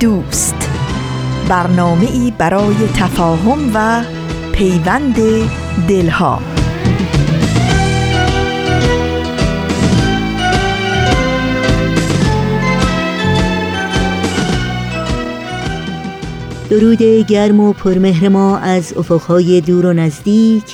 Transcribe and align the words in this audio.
دوست. 0.00 0.70
برنامه 1.48 2.10
ای 2.12 2.32
برای 2.38 2.74
تفاهم 2.94 3.70
و 3.74 4.04
پیوند 4.52 5.16
دلها. 5.88 6.42
درود 16.70 17.02
گرم 17.02 17.60
و 17.60 17.72
پرمهر 17.72 18.28
ما 18.28 18.58
از 18.58 18.94
افقهای 18.96 19.60
دور 19.60 19.86
و 19.86 19.92
نزدیک. 19.92 20.64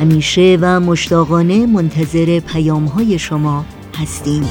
همیشه 0.01 0.57
و 0.61 0.79
مشتاقانه 0.79 1.65
منتظر 1.65 2.39
پیام 2.39 2.85
های 2.85 3.19
شما 3.19 3.65
هستیم. 4.01 4.49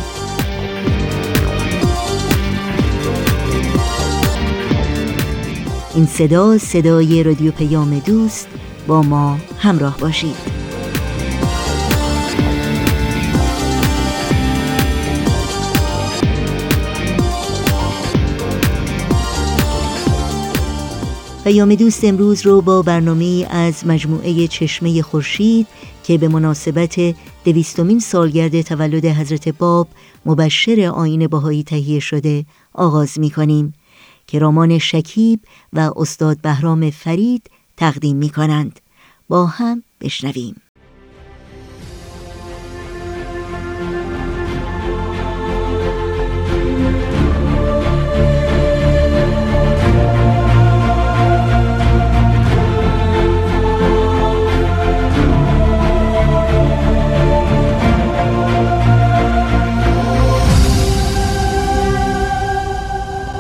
این 5.95 6.07
صدا 6.07 6.59
صدای 6.59 7.23
رادیو 7.23 7.53
پیام 7.53 7.99
دوست 7.99 8.49
با 8.87 9.03
ما 9.03 9.39
همراه 9.59 9.99
باشید. 9.99 10.62
پیام 21.45 21.75
دوست 21.75 22.05
امروز 22.05 22.47
رو 22.47 22.61
با 22.61 22.83
برنامه 22.83 23.47
از 23.51 23.87
مجموعه 23.87 24.47
چشمه 24.47 25.03
خورشید 25.03 25.67
که 26.05 26.19
به 26.19 26.29
مناسبت 26.29 27.15
دویستمین 27.45 27.99
سالگرد 27.99 28.61
تولد 28.61 29.05
حضرت 29.05 29.49
باب 29.49 29.89
مبشر 30.27 30.93
آین 30.95 31.27
باهایی 31.27 31.63
تهیه 31.63 32.01
شده 32.01 32.45
آغاز 32.73 33.19
می 33.19 33.31
کنیم 33.31 33.75
که 34.27 34.39
رامان 34.39 34.79
شکیب 34.79 35.41
و 35.73 35.91
استاد 35.97 36.41
بهرام 36.41 36.91
فرید 36.91 37.51
تقدیم 37.77 38.17
می 38.17 38.29
کنند 38.29 38.81
با 39.29 39.47
هم 39.47 39.83
بشنویم. 40.01 40.57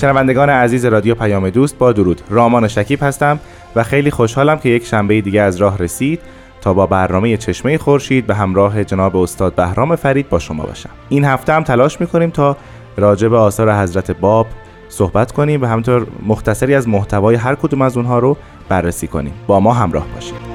شنوندگان 0.00 0.50
عزیز 0.50 0.84
رادیو 0.84 1.14
پیام 1.14 1.50
دوست 1.50 1.78
با 1.78 1.92
درود. 1.92 2.20
رامان 2.30 2.68
شکیب 2.68 3.02
هستم 3.02 3.40
و 3.76 3.82
خیلی 3.82 4.10
خوشحالم 4.10 4.58
که 4.58 4.68
یک 4.68 4.86
شنبه 4.86 5.20
دیگه 5.20 5.40
از 5.40 5.56
راه 5.56 5.78
رسید 5.78 6.20
تا 6.60 6.74
با 6.74 6.86
برنامه 6.86 7.36
چشمه 7.36 7.78
خورشید 7.78 8.26
به 8.26 8.34
همراه 8.34 8.84
جناب 8.84 9.16
استاد 9.16 9.54
بهرام 9.54 9.96
فرید 9.96 10.28
با 10.28 10.38
شما 10.38 10.64
باشم. 10.64 10.90
این 11.08 11.24
هفته 11.24 11.52
هم 11.52 11.62
تلاش 11.62 12.00
می‌کنیم 12.00 12.30
تا 12.30 12.56
راجع 12.96 13.28
به 13.28 13.36
آثار 13.36 13.72
حضرت 13.82 14.10
باب 14.10 14.46
صحبت 14.88 15.32
کنیم 15.32 15.62
و 15.62 15.66
همینطور 15.66 16.06
مختصری 16.26 16.74
از 16.74 16.88
محتوای 16.88 17.34
هر 17.34 17.54
کدوم 17.54 17.82
از 17.82 17.96
اونها 17.96 18.18
رو 18.18 18.36
بررسی 18.68 19.06
کنیم. 19.06 19.32
با 19.46 19.60
ما 19.60 19.74
همراه 19.74 20.06
باشید. 20.14 20.49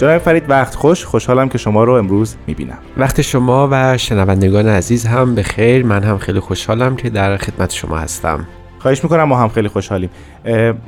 جناب 0.00 0.18
فرید 0.18 0.50
وقت 0.50 0.74
خوش. 0.74 1.04
خوشحالم 1.04 1.48
که 1.48 1.58
شما 1.58 1.84
رو 1.84 1.92
امروز 1.92 2.36
می‌بینم. 2.46 2.78
وقت 2.96 3.22
شما 3.22 3.68
و 3.72 3.98
شنوندگان 3.98 4.68
عزیز 4.68 5.06
هم 5.06 5.34
به 5.34 5.42
خیر. 5.42 5.86
من 5.86 6.02
هم 6.02 6.18
خیلی 6.18 6.40
خوشحالم 6.40 6.96
که 6.96 7.10
در 7.10 7.36
خدمت 7.36 7.72
شما 7.72 7.96
هستم. 7.98 8.46
خواهش 8.78 9.04
می‌کنم 9.04 9.24
ما 9.24 9.36
هم 9.36 9.48
خیلی 9.48 9.68
خوشحالیم. 9.68 10.10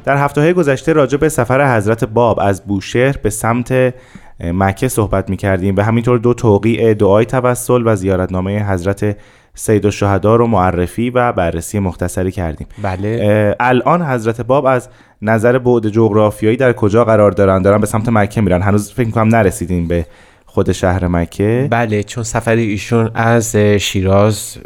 در 0.04 0.16
هفته 0.16 0.40
های 0.40 0.52
گذشته 0.52 0.92
راجع 0.92 1.18
به 1.18 1.28
سفر 1.28 1.76
حضرت 1.76 2.04
باب 2.04 2.40
از 2.40 2.64
بوشهر 2.64 3.16
به 3.22 3.30
سمت 3.30 3.94
مکه 4.40 4.88
صحبت 4.88 5.30
می‌کردیم. 5.30 5.76
و 5.76 5.80
همینطور 5.80 6.18
دو 6.18 6.34
توقیع 6.34 6.94
دعای 6.94 7.24
توسل 7.24 7.82
و 7.86 7.96
زیارتنامه 7.96 8.70
حضرت 8.72 9.16
سید 9.54 9.86
الشهدا 9.86 10.36
رو 10.36 10.46
معرفی 10.46 11.10
و 11.10 11.32
بررسی 11.32 11.78
مختصری 11.78 12.30
کردیم. 12.30 12.66
بله. 12.82 13.56
الان 13.60 14.02
حضرت 14.02 14.40
باب 14.40 14.66
از 14.66 14.88
نظر 15.22 15.58
بعد 15.58 15.88
جغرافیایی 15.88 16.56
در 16.56 16.72
کجا 16.72 17.04
قرار 17.04 17.30
دارن؟ 17.30 17.62
دارن 17.62 17.80
به 17.80 17.86
سمت 17.86 18.08
مکه 18.08 18.40
میرن. 18.40 18.62
هنوز 18.62 18.92
فکر 18.92 19.10
کنم 19.10 19.28
نرسیدیم 19.28 19.88
به 19.88 20.06
خود 20.46 20.72
شهر 20.72 21.06
مکه. 21.06 21.68
بله 21.70 22.02
چون 22.02 22.24
سفر 22.24 22.56
ایشون 22.56 23.10
از 23.14 23.56
شیراز 23.56 24.58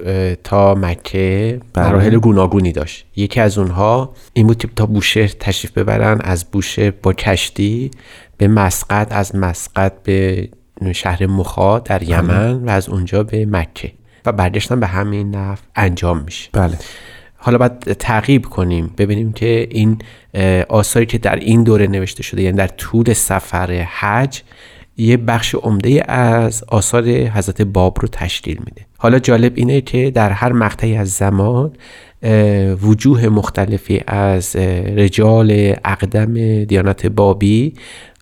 تا 0.45 0.75
مکه 0.75 1.61
بله. 1.75 1.89
مراحل 1.89 2.17
گوناگونی 2.19 2.73
داشت. 2.73 3.07
یکی 3.17 3.41
از 3.41 3.59
اونها 3.59 4.13
این 4.33 4.47
بود 4.47 4.59
که 4.59 4.69
تا 4.77 4.87
بوشهر 4.87 5.31
تشریف 5.41 5.79
ببرن 5.79 6.21
از 6.21 6.45
بوشهر 6.45 6.93
با 7.03 7.13
کشتی 7.13 7.91
به 8.39 8.49
مسقط 8.49 9.13
از 9.13 9.37
مسقط 9.37 9.93
به 10.03 10.49
شهر 10.93 11.27
مخا 11.27 11.79
در 11.79 11.99
بله. 11.99 12.11
یمن 12.11 12.65
و 12.65 12.71
از 12.71 12.89
اونجا 12.89 13.23
به 13.23 13.47
مکه. 13.47 13.93
و 14.27 14.33
برگشتن 14.33 14.81
به 14.81 14.87
همین 14.87 15.35
نفع 15.35 15.63
انجام 15.77 16.23
میشه. 16.25 16.51
بله. 16.53 16.79
حالا 17.37 17.59
باید 17.59 17.79
تعقیب 17.79 18.47
کنیم 18.47 18.91
ببینیم 18.99 19.33
که 19.33 19.69
این 19.71 19.99
آثاری 20.69 21.07
که 21.07 21.19
در 21.19 21.37
این 21.37 21.63
دوره 21.63 21.87
نوشته 21.87 22.23
شده 22.23 22.43
یعنی 22.43 22.57
در 22.57 22.67
طول 22.67 23.13
سفر 23.13 23.87
حج 23.91 24.43
یه 24.97 25.17
بخش 25.17 25.55
عمده 25.55 26.13
از 26.13 26.65
آثار 26.69 27.09
حضرت 27.09 27.63
باب 27.63 27.99
رو 28.01 28.09
تشکیل 28.09 28.59
میده. 28.59 28.87
حالا 28.99 29.19
جالب 29.19 29.53
اینه 29.55 29.81
که 29.81 30.11
در 30.11 30.31
هر 30.31 30.53
مقطعی 30.53 30.97
از 30.97 31.11
زمان 31.11 31.73
وجوه 32.83 33.29
مختلفی 33.29 34.03
از 34.07 34.57
رجال 34.97 35.75
اقدم 35.85 36.65
دیانت 36.65 37.07
بابی 37.07 37.75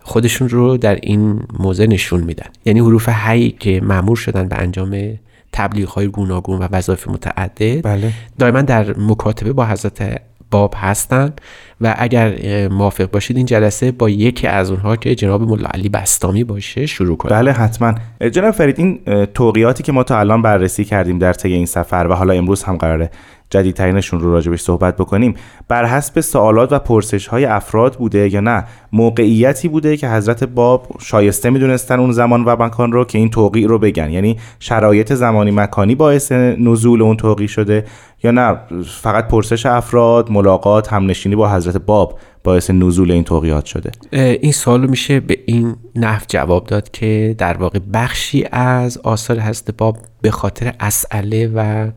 خودشون 0.03 0.49
رو 0.49 0.77
در 0.77 0.95
این 0.95 1.41
موزه 1.59 1.87
نشون 1.87 2.21
میدن. 2.21 2.49
یعنی 2.65 2.81
حروف 2.81 3.09
هی 3.09 3.51
که 3.51 3.81
معمور 3.81 4.17
شدن 4.17 4.49
به 4.49 4.57
انجام 4.57 5.19
تبلیغ 5.55 5.89
های 5.89 6.09
گوناگون 6.09 6.59
و 6.59 6.69
وظایف 6.73 7.09
متعدد. 7.09 7.83
بله. 7.83 8.13
دائما 8.39 8.63
در 8.63 8.99
مکاتبه 8.99 9.53
با 9.53 9.67
حضرت 9.67 10.21
باب 10.51 10.75
هستن 10.77 11.33
و 11.81 11.95
اگر 11.99 12.69
موافق 12.69 13.11
باشید 13.11 13.37
این 13.37 13.47
جلسه 13.47 13.93
با 13.93 14.11
یکی 14.11 14.47
از 14.47 14.71
اونها 14.71 14.97
که 14.97 15.15
جناب 15.15 15.43
ملا 15.43 15.69
علی 15.69 15.89
بستامی 15.89 16.45
باشه 16.45 16.87
شروع 16.87 17.17
کنیم. 17.17 17.37
بله 17.37 17.53
حتما. 17.53 17.95
جناب 18.33 18.51
فرید 18.51 18.79
این 18.79 19.01
توقیاتی 19.25 19.83
که 19.83 19.93
ما 19.93 20.03
تا 20.03 20.19
الان 20.19 20.43
بررسی 20.43 20.85
کردیم 20.85 21.19
در 21.19 21.33
طی 21.33 21.53
این 21.53 21.67
سفر 21.67 22.07
و 22.11 22.15
حالا 22.15 22.33
امروز 22.35 22.63
هم 22.63 22.77
قراره 22.77 23.11
جدیدترینشون 23.55 24.21
رو 24.21 24.33
راجبش 24.33 24.61
صحبت 24.61 24.97
بکنیم. 24.97 25.35
بر 25.69 25.85
حسب 25.85 26.21
سوالات 26.21 26.73
و 26.73 26.79
پرسش 26.79 27.27
های 27.27 27.45
افراد 27.45 27.95
بوده 27.95 28.35
یا 28.35 28.41
نه 28.41 28.65
موقعیتی 28.93 29.69
بوده 29.69 29.97
که 29.97 30.09
حضرت 30.09 30.45
باب 30.45 30.87
شایسته 31.01 31.51
می‌دونستن 31.51 32.01
اون 32.01 32.13
زمان 32.13 32.45
و 32.45 32.57
مکان 32.63 32.93
رو 32.93 33.05
که 33.05 33.19
این 33.19 33.31
توقیع 33.31 33.67
رو 33.69 33.79
بگن. 33.79 34.11
یعنی 34.11 34.37
شرایط 34.59 35.13
زمانی 35.13 35.51
مکانی 35.51 35.95
باعث 35.95 36.33
نزول 36.33 37.03
اون 37.03 37.17
توقیع 37.17 37.47
شده 37.47 37.85
یا 38.25 38.31
نه. 38.31 38.59
فقط 39.01 39.29
پرسش 39.29 39.67
افراد 39.67 40.31
ملاقات 40.31 40.93
همنشینی 40.93 41.37
با 41.37 41.51
حضرت 41.51 41.77
باب 41.77 42.19
باعث 42.45 42.71
نزول 42.71 43.11
این 43.11 43.25
توقیات 43.25 43.65
شده. 43.65 43.91
این 44.13 44.53
سوال 44.53 44.87
میشه 44.87 45.21
به 45.21 45.39
این 45.47 45.77
نحو 45.97 46.23
جواب 46.29 46.67
داد 46.67 46.91
که 46.91 47.35
در 47.39 47.57
واقع 47.57 47.79
بخشی 47.93 48.45
از 48.53 48.99
آثار 48.99 49.41
حضرت 49.41 49.77
باب 49.77 49.97
به 50.23 50.31
خاطر 50.31 50.75
اسئله 50.81 51.51
و 51.55 51.91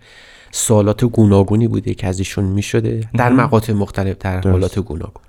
سوالات 0.57 1.05
گوناگونی 1.05 1.67
بوده 1.67 1.93
که 1.93 2.07
از 2.07 2.19
ایشون 2.19 2.45
می‌شده. 2.45 3.07
در 3.13 3.29
مقاطع 3.29 3.73
مختلف 3.73 4.17
در 4.19 4.41
حالات 4.41 4.79
گوناگون. 4.79 5.23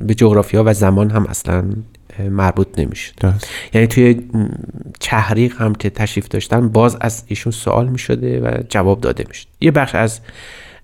به 0.00 0.14
جغرافیا 0.14 0.62
و 0.66 0.74
زمان 0.74 1.10
هم 1.10 1.26
اصلا 1.26 1.64
مربوط 2.30 2.78
نمی‌شد. 2.78 3.14
یعنی 3.74 3.86
توی 3.86 4.22
چهریق 5.00 5.60
هم 5.60 5.74
که 5.74 5.90
تشریف 5.90 6.28
داشتن 6.28 6.68
باز 6.68 6.96
از 7.00 7.24
ایشون 7.26 7.52
سوال 7.52 7.88
می‌شده 7.88 8.40
و 8.40 8.62
جواب 8.68 9.00
داده 9.00 9.24
می‌شد. 9.28 9.46
یه 9.60 9.70
بخش 9.70 9.94
از 9.94 10.20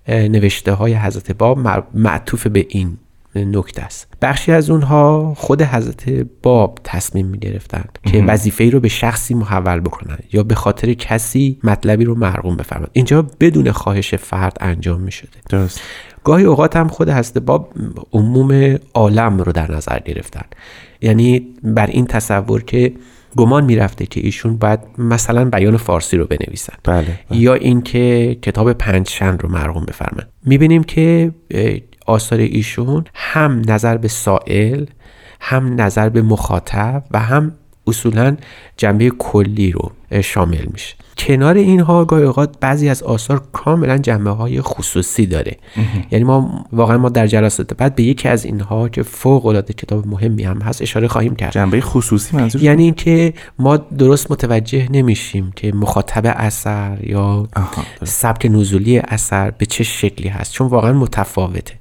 نوشته 0.07 0.71
های 0.71 0.93
حضرت 0.93 1.31
باب 1.31 1.59
معطوف 1.93 2.47
به 2.47 2.65
این 2.69 2.97
نکته 3.45 3.81
است. 3.81 4.07
بخشی 4.21 4.51
از 4.51 4.69
اونها 4.69 5.33
خود 5.37 5.61
حضرت 5.61 6.09
باب 6.43 6.79
تصمیم 6.83 7.27
می 7.27 7.39
گرفتن 7.39 7.83
که 8.05 8.23
وظیفه 8.23 8.63
ای 8.63 8.71
رو 8.71 8.79
به 8.79 8.87
شخصی 8.87 9.33
محول 9.33 9.79
بکنن 9.79 10.17
یا 10.33 10.43
به 10.43 10.55
خاطر 10.55 10.93
کسی 10.93 11.59
مطلبی 11.63 12.05
رو 12.05 12.15
مرغوم 12.15 12.55
بفرمند 12.55 12.89
اینجا 12.93 13.21
بدون 13.39 13.71
خواهش 13.71 14.15
فرد 14.15 14.57
انجام 14.61 15.01
می 15.01 15.11
شده 15.11 15.29
درست. 15.49 15.81
گاهی 16.23 16.43
اوقات 16.43 16.75
هم 16.75 16.87
خود 16.87 17.09
حضرت 17.09 17.37
باب 17.37 17.73
عموم 18.13 18.77
عالم 18.93 19.37
رو 19.37 19.51
در 19.51 19.71
نظر 19.71 19.99
گرفتن 19.99 20.45
یعنی 21.01 21.47
بر 21.63 21.87
این 21.87 22.05
تصور 22.05 22.63
که 22.63 22.93
گمان 23.35 23.65
می‌رفته 23.65 24.05
که 24.05 24.19
ایشون 24.23 24.57
باید 24.57 24.79
مثلا 24.97 25.45
بیان 25.45 25.77
فارسی 25.77 26.17
رو 26.17 26.25
بنویسن 26.25 26.73
بله, 26.83 27.17
بله. 27.29 27.39
یا 27.39 27.53
اینکه 27.53 28.37
کتاب 28.41 28.73
پنجشن 28.73 29.37
رو 29.37 29.49
مرغوم 29.49 29.85
بفرمند 29.85 30.29
می‌بینیم 30.45 30.83
که 30.83 31.31
آثار 32.07 32.39
ایشون 32.39 33.05
هم 33.13 33.61
نظر 33.67 33.97
به 33.97 34.07
سائل 34.07 34.85
هم 35.39 35.81
نظر 35.81 36.09
به 36.09 36.21
مخاطب 36.21 37.03
و 37.11 37.19
هم 37.19 37.51
اصولا 37.87 38.37
جنبه 38.77 39.09
کلی 39.09 39.71
رو 39.71 39.91
شامل 40.23 40.65
میشه. 40.73 40.95
کنار 41.17 41.55
اینها 41.57 42.05
گاهی 42.05 42.23
اوقات 42.23 42.55
بعضی 42.59 42.89
از 42.89 43.03
آثار 43.03 43.41
کاملا 43.53 43.97
جنبه 43.97 44.29
های 44.29 44.61
خصوصی 44.61 45.25
داره. 45.25 45.57
یعنی 46.11 46.25
ما 46.25 46.65
واقعا 46.73 46.97
ما 46.97 47.09
در 47.09 47.27
جلسات 47.27 47.73
بعد 47.73 47.95
به 47.95 48.03
یکی 48.03 48.27
از 48.27 48.45
اینها 48.45 48.89
که 48.89 49.03
فوق 49.03 49.45
العاده 49.45 49.73
کتاب 49.73 50.07
مهمی 50.07 50.43
هم 50.43 50.61
هست 50.61 50.81
اشاره 50.81 51.07
خواهیم 51.07 51.35
کرد. 51.35 51.51
جنبه 51.51 51.81
خصوصی 51.81 52.37
منظور 52.37 52.63
یعنی 52.63 52.83
اینکه 52.83 53.33
ما 53.59 53.77
درست 53.77 54.31
متوجه 54.31 54.87
نمیشیم 54.91 55.51
که 55.55 55.73
مخاطب 55.73 56.21
اثر 56.25 56.97
یا 57.03 57.47
سبک 58.03 58.45
نزولی 58.51 58.99
اثر 58.99 59.51
به 59.51 59.65
چه 59.65 59.83
شکلی 59.83 60.27
هست 60.27 60.51
چون 60.53 60.67
واقعا 60.67 60.93
متفاوته. 60.93 61.73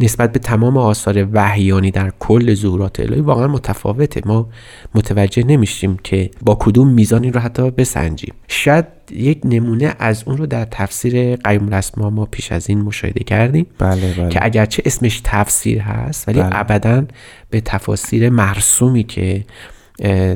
نسبت 0.00 0.32
به 0.32 0.38
تمام 0.38 0.76
آثار 0.76 1.28
وحیانی 1.32 1.90
در 1.90 2.12
کل 2.18 2.54
ظهورات 2.54 3.00
الهی 3.00 3.20
واقعا 3.20 3.46
متفاوته 3.46 4.20
ما 4.26 4.48
متوجه 4.94 5.44
نمیشیم 5.44 5.96
که 6.04 6.30
با 6.42 6.56
کدوم 6.60 6.88
میزان 6.88 7.22
این 7.22 7.32
رو 7.32 7.40
حتی 7.40 7.70
بسنجیم 7.70 8.34
شاید 8.48 8.84
یک 9.10 9.40
نمونه 9.44 9.94
از 9.98 10.22
اون 10.26 10.36
رو 10.36 10.46
در 10.46 10.64
تفسیر 10.64 11.36
قیوم 11.36 11.66
الاسما 11.66 12.10
ما 12.10 12.26
پیش 12.26 12.52
از 12.52 12.68
این 12.68 12.82
مشاهده 12.82 13.24
کردیم 13.24 13.66
بله 13.78 14.14
بله. 14.14 14.28
که 14.28 14.44
اگرچه 14.44 14.82
اسمش 14.86 15.20
تفسیر 15.24 15.80
هست 15.80 16.28
ولی 16.28 16.40
بله. 16.40 16.60
ابدا 16.60 17.04
به 17.50 17.60
تفاسیر 17.60 18.30
مرسومی 18.30 19.04
که 19.04 19.44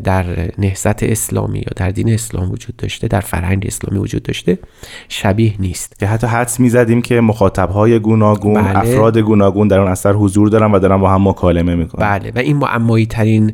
در 0.04 0.24
نهضت 0.58 1.02
اسلامی 1.02 1.58
یا 1.58 1.72
در 1.76 1.90
دین 1.90 2.12
اسلام 2.12 2.50
وجود 2.50 2.76
داشته 2.76 3.08
در 3.08 3.20
فرهنگ 3.20 3.64
اسلامی 3.66 3.98
وجود 3.98 4.22
داشته 4.22 4.58
شبیه 5.08 5.54
نیست. 5.58 5.98
که 5.98 6.06
حتی 6.06 6.26
حدس 6.26 6.60
می‌زدیم 6.60 7.02
که 7.02 7.20
مخاطبهای 7.20 7.98
گوناگون 7.98 8.62
بله. 8.62 8.78
افراد 8.78 9.18
گوناگون 9.18 9.68
در 9.68 9.78
اون 9.78 9.90
اثر 9.90 10.12
حضور 10.12 10.48
دارن 10.48 10.72
و 10.72 10.78
دارن 10.78 10.96
با 10.96 11.10
هم 11.10 11.28
مکالمه 11.28 11.74
می‌کنن. 11.74 12.18
بله. 12.18 12.32
و 12.34 12.38
این 12.38 12.56
معمایی 12.56 13.06
ترین 13.06 13.52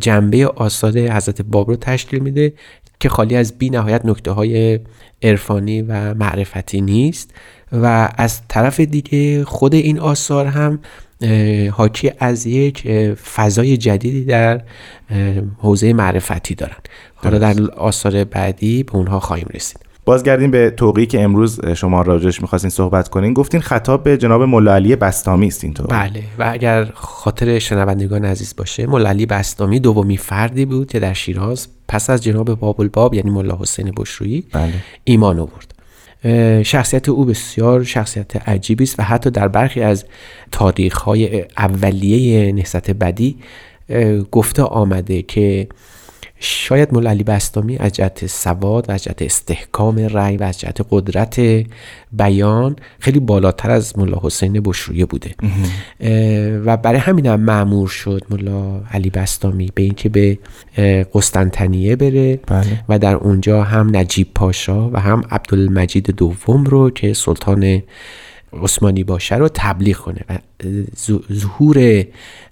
جنبه 0.00 0.46
آثار 0.46 0.98
حضرت 0.98 1.42
باب 1.42 1.68
رو 1.70 1.76
تشکیل 1.76 2.20
میده 2.20 2.52
که 3.00 3.08
خالی 3.08 3.36
از 3.36 3.58
بی 3.58 3.70
نهایت 3.70 4.04
نکته 4.04 4.30
های 4.30 4.80
عرفانی 5.22 5.82
و 5.82 6.14
معرفتی 6.14 6.80
نیست. 6.80 7.34
و 7.72 8.08
از 8.16 8.40
طرف 8.48 8.80
دیگه 8.80 9.44
خود 9.44 9.74
این 9.74 9.98
آثار 9.98 10.46
هم 10.46 10.78
حاکی 11.72 12.12
از 12.18 12.46
یک 12.46 12.88
فضای 13.12 13.76
جدیدی 13.76 14.24
در 14.24 14.60
حوزه 15.58 15.92
معرفتی 15.92 16.54
دارن. 16.54 16.76
حالا 17.14 17.38
در 17.38 17.70
آثار 17.70 18.24
بعدی 18.24 18.82
به 18.82 18.96
اونها 18.96 19.20
خواهیم 19.20 19.46
رسید. 19.54 19.90
بازگردیم 20.04 20.50
به 20.50 20.70
توقی 20.70 21.06
که 21.06 21.22
امروز 21.22 21.66
شما 21.66 22.02
راجش 22.02 22.42
می‌خواستین 22.42 22.70
صحبت 22.70 23.08
کنین. 23.08 23.34
گفتین 23.34 23.60
خطاب 23.60 24.02
به 24.04 24.16
جناب 24.16 24.42
مولا 24.42 24.74
علی 24.74 24.96
بستامی 24.96 25.46
است 25.46 25.64
این 25.64 25.72
بله. 25.72 26.22
و 26.38 26.50
اگر 26.52 26.84
خاطر 26.94 27.58
شنوندگان 27.58 28.24
عزیز 28.24 28.56
باشه 28.56 28.86
مولا 28.86 29.08
علی 29.08 29.26
بستامی 29.26 29.80
دومی 29.80 30.16
فردی 30.16 30.64
بود 30.64 30.90
که 30.90 31.00
در 31.00 31.12
شیراز 31.12 31.68
پس 31.88 32.10
از 32.10 32.22
جناب 32.22 32.54
باب 32.54 32.80
الباب 32.80 33.14
یعنی 33.14 33.30
مولا 33.30 33.58
حسین 33.60 33.92
بشرویی 33.96 34.44
بله. 34.52 34.72
ایمان 35.04 35.38
آورد. 35.38 35.74
شخصیت 36.62 37.08
او 37.08 37.24
بسیار 37.24 37.84
شخصیت 37.84 38.48
عجیبی 38.48 38.84
است 38.84 38.98
و 38.98 39.02
حتی 39.02 39.30
در 39.30 39.48
برخی 39.48 39.80
از 39.80 40.04
تاریخ 40.52 40.98
های 40.98 41.44
اولیه 41.58 42.52
نهضت 42.52 42.90
بدی 42.90 43.36
گفته 44.30 44.62
آمده 44.62 45.22
که 45.22 45.68
شاید 46.42 46.94
مولا 46.94 47.10
علی 47.10 47.24
بستامی 47.24 47.76
از 47.76 47.92
جهت 47.92 48.26
سواد 48.26 48.88
و 48.88 48.92
از 48.92 49.04
جهت 49.04 49.22
استحکام 49.22 49.98
رأی 49.98 50.36
و 50.36 50.42
از 50.42 50.60
جهت 50.60 50.86
قدرت 50.90 51.40
بیان 52.12 52.76
خیلی 52.98 53.20
بالاتر 53.20 53.70
از 53.70 53.98
مولا 53.98 54.18
حسین 54.22 54.52
بشرویه 54.52 55.06
بوده. 55.06 55.34
و 56.64 56.76
برای 56.76 56.98
همین 56.98 57.26
هم 57.26 57.40
معمور 57.40 57.88
شد 57.88 58.22
مولا 58.30 58.80
علی 58.90 59.10
بستامی 59.10 59.70
به 59.74 59.82
اینکه 59.82 60.08
به 60.08 60.38
قسطنطنیه 61.14 61.96
بره. 61.96 62.36
بله. 62.46 62.84
و 62.88 62.98
در 62.98 63.14
اونجا 63.14 63.62
هم 63.62 63.96
نجیب 63.96 64.28
پاشا 64.34 64.90
و 64.90 65.00
هم 65.00 65.22
عبدالمجید 65.30 66.10
دوم 66.10 66.64
رو 66.64 66.90
که 66.90 67.14
سلطان 67.14 67.82
عثمانی 68.52 69.04
باشه 69.04 69.34
رو 69.36 69.48
تبلیغ 69.54 69.96
کنه 69.96 70.20
و 70.28 70.38
ظهور 71.32 72.04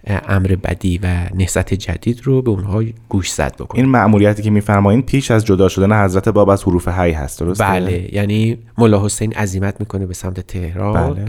امر 0.06 0.56
بدی 0.64 1.00
و 1.02 1.06
نهضت 1.34 1.74
جدید 1.74 2.20
رو 2.24 2.42
به 2.42 2.50
اونها 2.50 2.82
گوش 3.08 3.32
زد 3.32 3.54
بکنه. 3.54 3.80
این 3.80 3.90
مأموریتی 3.90 4.42
که 4.42 4.50
میفرمایین 4.50 5.02
پیش 5.02 5.30
از 5.30 5.44
جدا 5.44 5.68
شدن 5.68 6.04
حضرت 6.04 6.28
باب 6.28 6.48
از 6.48 6.64
حروف 6.64 6.88
هی 6.88 7.12
هست 7.12 7.40
درسته؟ 7.40 7.64
بله 7.64 8.14
یعنی 8.14 8.58
ملا 8.78 9.04
حسین 9.04 9.32
عزیمت 9.32 9.80
می‌کنه 9.80 10.06
به 10.06 10.14
سمت 10.14 10.40
تهران. 10.40 11.14
بله. 11.14 11.24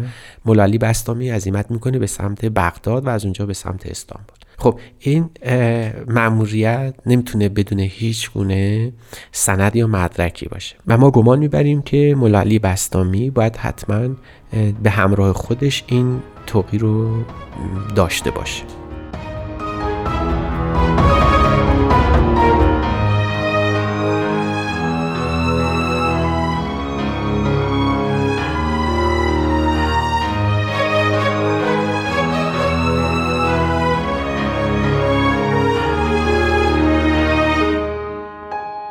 مولا 0.50 0.64
علی 0.64 0.78
بستامی 0.78 1.30
عزیمت 1.30 1.72
می‌کنه 1.72 2.00
به 2.00 2.08
سمت 2.08 2.46
بغداد 2.46 3.06
و 3.06 3.10
از 3.10 3.24
اونجا 3.24 3.46
به 3.46 3.54
سمت 3.54 3.86
استانبول. 3.86 4.38
خب 4.58 4.80
این 5.00 5.30
مأموریت 6.08 6.94
نمی‌تونه 7.06 7.50
بدون 7.50 7.80
هیچ 7.80 8.32
گونه 8.32 8.94
سند 9.32 9.76
یا 9.76 9.88
مدرکی 9.88 10.46
باشه. 10.46 10.76
و 10.88 10.98
ما 10.98 11.12
گمان 11.12 11.40
می‌بریم 11.40 11.82
که 11.82 12.16
مولا 12.18 12.40
علی 12.40 12.60
بستامی 12.60 13.30
باید 13.30 13.56
حتما 13.56 14.16
به 14.84 14.90
همراه 14.90 15.34
خودش 15.34 15.84
این 15.88 16.20
توقی 16.48 16.78
رو 16.78 17.24
داشته 17.96 18.32
باشه. 18.32 18.64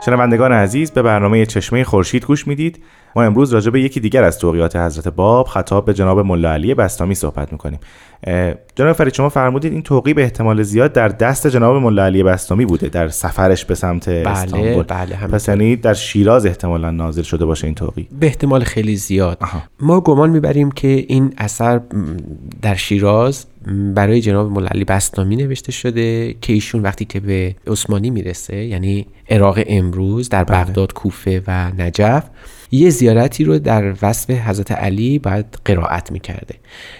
شنوندگان 0.08 0.52
عزیز 0.52 0.90
به 0.90 1.02
برنامه 1.02 1.46
چشمه 1.46 1.84
خورشید 1.84 2.24
گوش 2.24 2.46
می‌دید. 2.46 2.82
ما 3.16 3.22
امروز 3.22 3.52
راجع 3.52 3.70
به 3.70 3.80
یکی 3.80 4.00
دیگر 4.00 4.24
از 4.24 4.38
توقیات 4.38 4.76
حضرت 4.76 5.08
باب 5.08 5.46
خطاب 5.46 5.84
به 5.84 5.94
جناب 5.94 6.18
ملا 6.18 6.52
علی 6.52 6.74
بستامی 6.74 7.14
صحبت 7.14 7.52
می‌کنیم. 7.52 7.78
جناب 8.74 8.92
فرید 8.92 9.14
شما 9.14 9.28
فرمودید 9.28 9.72
این 9.72 9.82
توقی 9.82 10.14
به 10.14 10.22
احتمال 10.22 10.62
زیاد 10.62 10.92
در 10.92 11.08
دست 11.08 11.46
جناب 11.46 11.76
ملا 11.76 12.04
علی 12.04 12.22
بستامی 12.22 12.64
بوده 12.64 12.88
در 12.88 13.08
سفرش 13.08 13.64
به 13.64 13.74
سمت 13.74 14.08
بله، 14.08 14.28
استانبول. 14.28 14.82
بله 14.82 15.16
پس 15.16 15.48
یعنی 15.48 15.76
در 15.76 15.94
شیراز 15.94 16.46
احتمالا 16.46 16.90
نازل 16.90 17.22
شده 17.22 17.44
باشه 17.44 17.64
این 17.64 17.74
توقی 17.74 18.08
به 18.20 18.26
احتمال 18.26 18.64
خیلی 18.64 18.96
زیاد. 18.96 19.38
ما 19.80 20.00
گمان 20.00 20.30
می‌بریم 20.30 20.70
که 20.70 20.88
این 20.88 21.34
اثر 21.38 21.80
در 22.62 22.74
شیراز 22.74 23.46
برای 23.94 24.20
جناب 24.20 24.50
مولا 24.50 24.66
علی 24.66 24.84
بستامی 24.84 25.36
نوشته 25.36 25.72
شده 25.72 26.34
که 26.40 26.52
ایشون 26.52 26.82
وقتی 26.82 27.04
که 27.04 27.20
به 27.20 27.54
عثمانی 27.66 28.10
می‌رسه 28.10 28.56
یعنی 28.56 29.06
عراق 29.30 29.58
امروز 29.66 30.28
در 30.28 30.44
بله. 30.44 30.64
بغداد 30.64 30.92
کوفه 30.92 31.42
و 31.46 31.70
نجف 31.78 32.24
یه 32.70 32.90
زیارتی 32.90 33.44
رو 33.44 33.58
در 33.58 33.94
وصف 34.02 34.30
حضرت 34.30 34.72
علی 34.72 35.18
باید 35.18 35.46
قرائت 35.64 36.12
می‌کرده. 36.12 36.54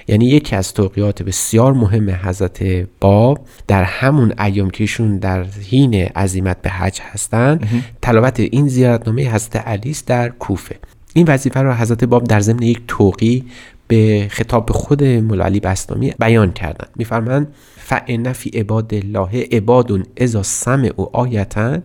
یعنی 0.09 0.27
یکی 0.27 0.57
از 0.57 0.75
توقیات 0.75 1.23
بسیار 1.23 1.73
مهم 1.73 2.11
حضرت 2.11 2.87
باب 3.01 3.47
در 3.67 3.83
همون 3.83 4.35
ایام 4.39 4.71
که 4.71 4.85
ایشون 4.85 5.19
در 5.19 5.45
حین 5.45 5.95
عزیمت 5.95 6.63
به 6.63 6.71
حج 6.71 7.01
هستن 7.03 7.61
تلاوت 8.03 8.41
این 8.41 8.69
زیارتنامه 8.69 9.35
حضرت 9.35 9.57
علی 9.57 9.91
است 9.91 10.07
در 10.07 10.29
کوفه. 10.29 10.77
این 11.15 11.27
وظیفه 11.29 11.61
رو 11.61 11.73
حضرت 11.73 12.05
باب 12.05 12.25
در 12.25 12.41
ضمن 12.41 12.63
یک 12.63 12.81
توقی 12.89 13.45
به 13.89 14.27
خطاب 14.31 14.71
خود 14.71 15.05
مولا 15.05 15.45
علی 15.45 15.61
بستامی 15.61 16.13
بیان 16.19 16.53
کردن. 16.53 16.87
میفرمند 16.97 17.55
فان 17.77 18.33
فی 18.33 18.51
عباد 18.51 18.95
الله 18.95 19.49
عباد 19.53 20.09
اذا 20.17 20.43
سمعوا 20.43 21.11
آیتا 21.13 21.79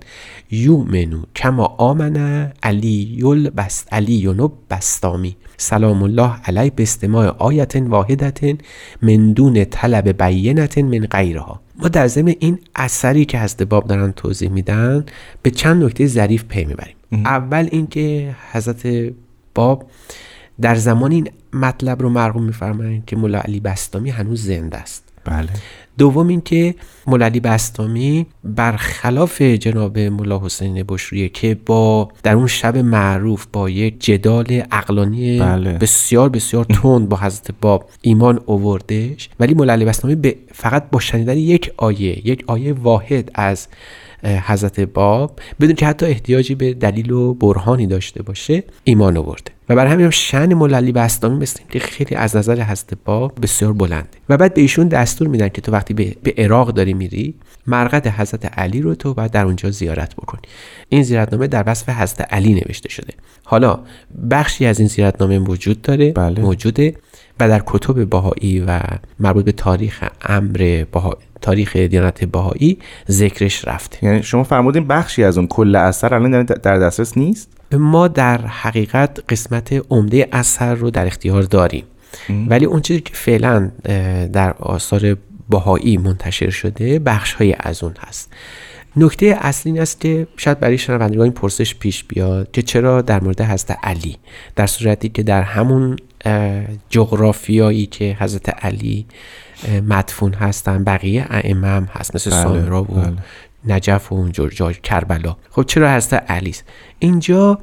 یؤمنو 0.51 1.21
کما 1.35 1.65
آمن 1.65 2.51
علی 2.63 3.23
بست 3.57 3.87
علی 3.93 4.27
بستامی 4.69 5.35
سلام 5.57 6.03
الله 6.03 6.31
علی 6.45 6.69
به 6.69 6.83
استماع 6.83 7.35
آیت 7.37 7.75
واحدت 7.75 8.39
من 9.01 9.33
دون 9.33 9.65
طلب 9.65 10.23
بینت 10.23 10.77
من 10.77 10.99
غیرها. 10.99 11.61
ما 11.75 11.87
در 11.87 12.07
ضمن 12.07 12.35
این 12.39 12.59
اثری 12.75 13.25
که 13.25 13.39
حضرت 13.39 13.63
باب 13.63 13.87
دارن 13.87 14.11
توضیح 14.11 14.49
میدن 14.49 15.05
به 15.41 15.51
چند 15.51 15.83
نکته 15.83 16.07
ظریف 16.07 16.43
پی 16.43 16.65
می‌بریم. 16.65 16.95
اول 17.11 17.67
اینکه 17.71 18.35
حضرت 18.51 19.13
باب 19.55 19.85
در 20.61 20.75
زمان 20.75 21.11
این 21.11 21.29
مطلب 21.53 22.01
رو 22.01 22.09
مرقوم 22.09 22.43
میفرمایند 22.43 23.05
که 23.05 23.15
مولا 23.15 23.39
علی 23.39 23.59
بستامی 23.59 24.09
هنوز 24.09 24.43
زنده 24.43 24.77
است 24.77 25.03
بله 25.25 25.49
دوم 25.97 26.27
اینکه 26.27 26.75
مولا 27.07 27.25
علی 27.25 27.39
بستامی 27.39 28.25
برخلاف 28.43 29.41
جناب 29.41 29.99
مولا 29.99 30.39
حسین 30.39 30.83
بشریه 30.83 31.29
که 31.29 31.57
با 31.65 32.09
در 32.23 32.35
اون 32.35 32.47
شب 32.47 32.77
معروف 32.77 33.45
با 33.53 33.69
یک 33.69 33.99
جدال 33.99 34.63
اقلانی 34.71 35.39
بله. 35.39 35.73
بسیار 35.73 36.29
بسیار 36.29 36.65
تند 36.65 37.09
با 37.09 37.17
حضرت 37.17 37.51
باب 37.61 37.89
ایمان 38.01 38.39
اووردش 38.45 39.29
ولی 39.39 39.53
مولا 39.53 39.73
علی 39.73 39.85
بستامی 39.85 40.35
فقط 40.53 40.89
با 40.91 40.99
شنیدن 40.99 41.37
یک 41.37 41.73
آیه 41.77 42.27
یک 42.27 42.43
آیه 42.47 42.73
واحد 42.73 43.31
از 43.33 43.67
حضرت 44.25 44.79
باب 44.79 45.39
بدون 45.61 45.75
که 45.75 45.85
حتی 45.85 46.05
احتیاجی 46.05 46.55
به 46.55 46.73
دلیل 46.73 47.11
و 47.11 47.33
برهانی 47.33 47.87
داشته 47.87 48.23
باشه 48.23 48.63
ایمان 48.83 49.17
آورده. 49.17 49.51
و 49.69 49.75
برای 49.75 49.91
همین 49.91 50.03
هم 50.05 50.09
شن 50.09 50.53
موللی 50.53 50.91
بستامی 50.91 51.35
مثل 51.35 51.59
که 51.69 51.79
خیلی 51.79 52.15
از 52.15 52.35
نظر 52.35 52.61
حضرت 52.61 52.93
باب 53.05 53.33
بسیار 53.41 53.73
بلنده. 53.73 54.07
و 54.29 54.37
بعد 54.37 54.53
به 54.53 54.61
ایشون 54.61 54.87
دستور 54.87 55.27
میدن 55.27 55.49
که 55.49 55.61
تو 55.61 55.71
وقتی 55.71 55.93
به, 55.93 56.15
به 56.23 56.33
عراق 56.37 56.69
داری 56.71 56.93
میری 56.93 57.35
مرقد 57.67 58.07
حضرت 58.07 58.59
علی 58.59 58.81
رو 58.81 58.95
تو 58.95 59.13
باید 59.13 59.31
در 59.31 59.45
اونجا 59.45 59.71
زیارت 59.71 60.15
بکنی. 60.15 60.41
این 60.89 61.03
زیارتنامه 61.03 61.47
در 61.47 61.63
وصف 61.67 61.89
حضرت 61.89 62.33
علی 62.33 62.53
نوشته 62.53 62.89
شده. 62.89 63.13
حالا 63.43 63.79
بخشی 64.31 64.65
از 64.65 64.79
این 64.79 64.87
زیارتنامه 64.87 65.39
وجود 65.39 65.81
داره 65.81 66.11
بله. 66.11 66.41
موجوده 66.41 66.95
و 67.39 67.49
در 67.49 67.63
کتب 67.65 68.05
باهایی 68.05 68.59
و 68.59 68.79
مربوط 69.19 69.45
به 69.45 69.51
تاریخ 69.51 70.03
امر 70.21 70.85
باها... 70.91 71.17
تاریخ 71.43 71.75
دیانت 71.75 72.23
باهایی 72.23 72.77
ذکرش 73.11 73.67
رفته. 73.67 74.05
یعنی 74.05 74.23
شما 74.23 74.43
فرمودین 74.43 74.87
بخشی 74.87 75.23
از 75.23 75.37
اون 75.37 75.47
کل 75.47 75.75
اثر 75.75 76.13
الان 76.13 76.43
در 76.43 76.77
دسترس 76.77 77.17
نیست؟ 77.17 77.49
ما 77.71 78.07
در 78.07 78.37
حقیقت 78.47 79.19
قسمت 79.29 79.81
عمده 79.89 80.27
اثر 80.31 80.75
رو 80.75 80.89
در 80.89 81.05
اختیار 81.05 81.41
داریم. 81.41 81.83
ولی 82.47 82.65
اون 82.65 82.81
چیزی 82.81 83.01
که 83.01 83.13
فعلا 83.13 83.71
در 84.33 84.53
آثار 84.59 85.17
باهایی 85.49 85.97
منتشر 85.97 86.49
شده 86.49 86.99
بخش 86.99 87.33
های 87.33 87.55
از 87.59 87.83
اون 87.83 87.93
هست. 87.99 88.33
نکته 88.97 89.37
اصلی 89.39 89.71
این 89.71 89.81
است 89.81 90.01
که 90.01 90.27
شاید 90.37 90.59
برای 90.59 90.77
شنوندگان 90.77 91.23
این 91.23 91.33
پرسش 91.33 91.75
پیش 91.75 92.03
بیاد 92.03 92.51
که 92.51 92.61
چرا 92.61 93.01
در 93.01 93.23
مورد 93.23 93.41
حضرت 93.41 93.77
علی 93.83 94.17
در 94.55 94.67
صورتی 94.67 95.09
که 95.09 95.23
در 95.23 95.41
همون 95.41 95.97
جغرافیایی 96.89 97.85
که 97.85 98.17
حضرت 98.19 98.65
علی 98.65 99.05
مدفون 99.69 100.33
هستن 100.33 100.83
بقیه 100.83 101.25
ائمه 101.29 101.67
هم 101.67 101.89
هست 101.93 102.15
مثل 102.15 102.31
بله، 102.31 102.43
سامرا 102.43 102.81
و 102.81 102.85
بله. 102.85 103.13
نجف 103.65 104.11
و 104.11 104.15
اونجور 104.15 104.49
جای 104.49 104.73
کربلا. 104.73 105.35
خب 105.49 105.63
چرا 105.63 105.95
حضرت 105.95 106.31
علی 106.31 106.49
است 106.49 106.63
اینجا 106.99 107.59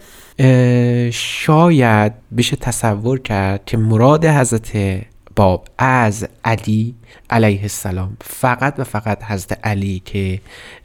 شاید 1.13 2.13
بشه 2.37 2.57
تصور 2.57 3.19
کرد 3.19 3.65
که 3.65 3.77
مراد 3.77 4.25
حضرت 4.25 5.01
باب 5.37 5.69
از 5.79 6.29
علی 6.45 6.95
علیه 7.31 7.63
السلام 7.63 8.17
فقط 8.21 8.75
و 8.79 8.85
فقط 8.85 9.25
حضرت 9.25 9.67
علی 9.67 10.03
که 10.05 10.41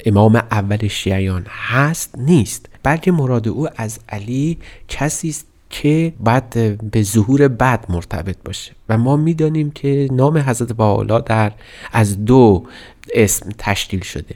امام 0.06 0.36
اول 0.36 0.88
شیعیان 0.88 1.46
هست 1.50 2.16
نیست. 2.18 2.70
بلکه 2.84 3.12
مراد 3.12 3.48
او 3.48 3.68
از 3.76 4.00
علی 4.10 4.58
کسی 4.88 5.30
است 5.30 5.48
که 5.82 6.14
بعد 6.20 6.80
به 6.92 7.04
ظهور 7.04 7.48
بد 7.48 7.86
مرتبط 7.90 8.38
باشه. 8.46 8.72
و 8.90 8.98
ما 8.98 9.16
می‌دانیم 9.18 9.72
که 9.72 10.08
نام 10.12 10.38
حضرت 10.38 10.74
باولا 10.74 11.20
در 11.20 11.52
از 11.92 12.26
دو 12.26 12.64
اسم 13.14 13.50
تشکیل 13.58 14.02
شده. 14.02 14.36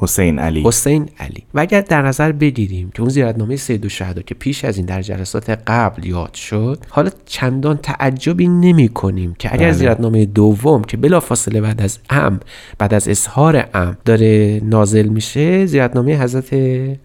حسین 0.00 0.38
علی. 0.38 0.62
حسین 0.66 1.08
علی. 1.18 1.42
و 1.54 1.60
اگر 1.60 1.80
در 1.80 2.02
نظر 2.02 2.32
بگیریم 2.32 2.90
که 2.90 3.00
اون 3.00 3.10
زیارتنامه 3.10 3.56
سید 3.56 3.88
شهدا 3.88 4.22
که 4.22 4.34
پیش 4.34 4.64
از 4.64 4.76
این 4.76 4.86
در 4.86 5.02
جلسات 5.02 5.50
قبل 5.50 6.06
یاد 6.06 6.34
شد 6.34 6.78
حالا 6.88 7.10
چندان 7.26 7.76
تعجبی 7.76 8.48
نمی 8.48 8.88
کنیم 8.88 9.34
که 9.38 9.54
اگر 9.54 9.66
بله. 9.66 9.72
زیارتنامه 9.72 10.26
دوم 10.26 10.82
که 10.82 10.96
بلا 10.96 11.20
فاصله 11.20 11.60
بعد 11.60 11.82
از 11.82 11.98
ام 12.10 12.40
بعد 12.78 12.94
از 12.94 13.08
اظهار 13.08 13.68
ام 13.74 13.96
داره 14.04 14.60
نازل 14.64 15.08
میشه 15.08 15.66
زیارتنامه 15.66 16.22
حضرت 16.22 16.54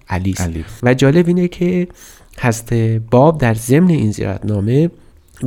علی, 0.10 0.36
علی. 0.40 0.66
و 0.84 0.94
جالب 0.94 1.28
اینه 1.28 1.48
که 1.48 1.88
حضرت 2.42 2.74
باب 3.12 3.38
در 3.38 3.54
ضمن 3.54 3.90
این 3.90 4.12
زیارتنامه 4.12 4.90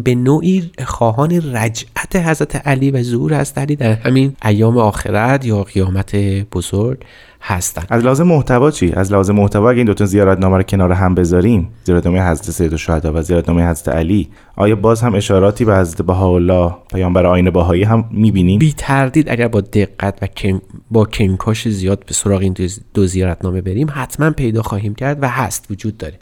به 0.04 0.14
نوعی 0.14 0.70
خواهان 0.84 1.56
رجعت 1.56 2.16
حضرت 2.16 2.66
علی 2.66 2.90
و 2.90 3.02
ظهور 3.02 3.40
حضرت 3.40 3.72
در 3.72 3.92
همین 3.92 4.36
ایام 4.44 4.78
آخرت 4.78 5.44
یا 5.44 5.62
قیامت 5.62 6.16
بزرگ 6.52 6.98
هستن. 7.42 7.82
از 7.88 8.04
لحاظ 8.04 8.20
محتوا 8.20 8.70
چی؟ 8.70 8.92
از 8.92 9.12
لحاظ 9.12 9.30
محتوا 9.30 9.70
اگه 9.70 9.78
این 9.78 9.86
دو 9.86 9.94
تا 9.94 10.04
زیارتنامه 10.04 10.56
رو 10.56 10.62
کنار 10.62 10.92
هم 10.92 11.14
بذاریم 11.14 11.68
زیارتنامه 11.84 12.30
حضرت 12.30 12.50
سید 12.50 12.72
الشهدا 12.72 13.12
و 13.14 13.22
زیارتنامه 13.22 13.70
حضرت 13.70 13.88
علی 13.88 14.28
آیا 14.56 14.76
باز 14.76 15.00
هم 15.00 15.14
اشاراتی 15.14 15.64
به 15.64 15.76
حضرت 15.76 16.02
بهاءالله 16.02 16.74
پیامبر 16.92 17.26
آینه 17.26 17.50
بهایی 17.50 17.82
هم 17.82 18.04
می‌بینیم؟ 18.10 18.58
بی 18.58 18.74
تردید 18.76 19.28
اگر 19.28 19.48
با 19.48 19.60
دقت 19.60 20.18
و 20.22 20.58
با 20.90 21.04
کنکاش 21.04 21.68
زیاد 21.68 22.04
به 22.06 22.14
سراغ 22.14 22.40
این 22.40 22.56
دو 22.94 23.06
زیارتنامه 23.06 23.60
بریم 23.60 23.88
حتما 23.94 24.30
پیدا 24.30 24.62
خواهیم 24.62 24.94
کرد 24.94 25.18
و 25.22 25.28
هست 25.28 25.66
وجود 25.70 25.98
داره. 25.98 26.14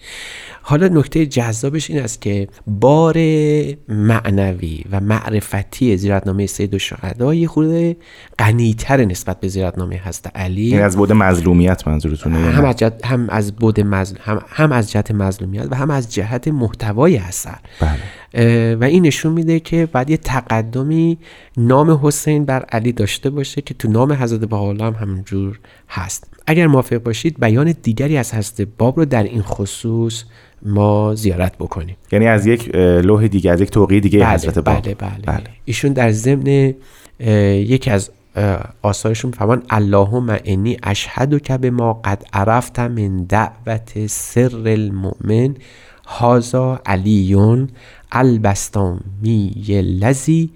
حالا 0.62 0.88
نکته 0.88 1.26
جذابش 1.26 1.90
این 1.90 2.02
است 2.02 2.20
که 2.20 2.48
بار 2.66 3.16
معنوی 3.88 4.84
و 4.92 5.00
معرفتی 5.00 5.96
زیارتنامه 5.96 6.46
سید 6.46 6.74
الشهدا 6.74 7.34
یه 7.34 7.48
خورده 7.48 7.96
غنیتر 8.38 9.04
نسبت 9.04 9.40
به 9.40 9.48
زیارتنامه 9.48 9.96
هست 9.96 10.30
علی 10.34 10.74
این 10.74 10.82
از 10.82 10.96
بود 10.96 11.09
مظلومیت 11.14 11.88
منظورتونه 11.88 12.36
هم 12.36 12.64
از 12.64 12.76
جهت 12.76 13.06
هم 13.06 13.30
از 13.30 13.56
بود 13.56 13.80
مظلوم 13.80 14.20
هم, 14.24 14.40
هم 14.48 14.72
از 14.72 14.92
جهت 14.92 15.10
مظلومیت 15.10 15.68
و 15.70 15.74
هم 15.74 15.90
از 15.90 16.14
جهت 16.14 16.48
محتوای 16.48 17.16
اثر. 17.16 17.58
بله. 17.80 18.74
و 18.74 18.84
این 18.84 19.06
نشون 19.06 19.32
میده 19.32 19.60
که 19.60 19.88
بعد 19.92 20.10
یه 20.10 20.16
تقدمی 20.16 21.18
نام 21.56 22.00
حسین 22.02 22.44
بر 22.44 22.62
علی 22.62 22.92
داشته 22.92 23.30
باشه 23.30 23.60
که 23.60 23.74
تو 23.74 23.88
نام 23.88 24.12
حضرت 24.12 24.40
بهاءالله 24.40 24.84
هم 24.84 24.94
همینجور 24.94 25.58
هست. 25.88 26.30
اگر 26.46 26.66
موافق 26.66 26.96
باشید 26.96 27.40
بیان 27.40 27.74
دیگری 27.82 28.16
از 28.16 28.34
حضرت 28.34 28.68
باب 28.78 28.98
رو 28.98 29.04
در 29.04 29.22
این 29.22 29.42
خصوص 29.42 30.24
ما 30.62 31.14
زیارت 31.14 31.56
بکنیم. 31.58 31.96
یعنی 32.12 32.26
از 32.26 32.46
یک 32.46 32.74
لوح 32.74 33.26
دیگه 33.28 33.50
از 33.50 33.60
یک 33.60 33.70
توقی 33.70 34.00
دیگه 34.00 34.18
بله، 34.18 34.28
حضرت 34.28 34.58
باب. 34.58 34.80
بله 34.80 34.94
بله, 34.94 35.22
بله. 35.26 35.44
ایشون 35.64 35.92
در 35.92 36.10
ضمن 36.10 36.74
یکی 37.20 37.90
از 37.90 38.10
آثارشون 38.82 39.30
فرمان 39.30 39.62
اللهم 39.70 40.38
انی 40.44 40.76
اشهد 40.82 41.42
که 41.42 41.58
به 41.58 41.70
ما 41.70 41.92
قد 41.92 42.24
عرفت 42.32 42.78
من 42.78 43.24
دعوت 43.24 44.06
سر 44.06 44.56
المؤمن 44.66 45.54
هازا 46.06 46.80
علیون 46.86 47.68
البستامی 48.12 49.48
لذی 50.00 50.50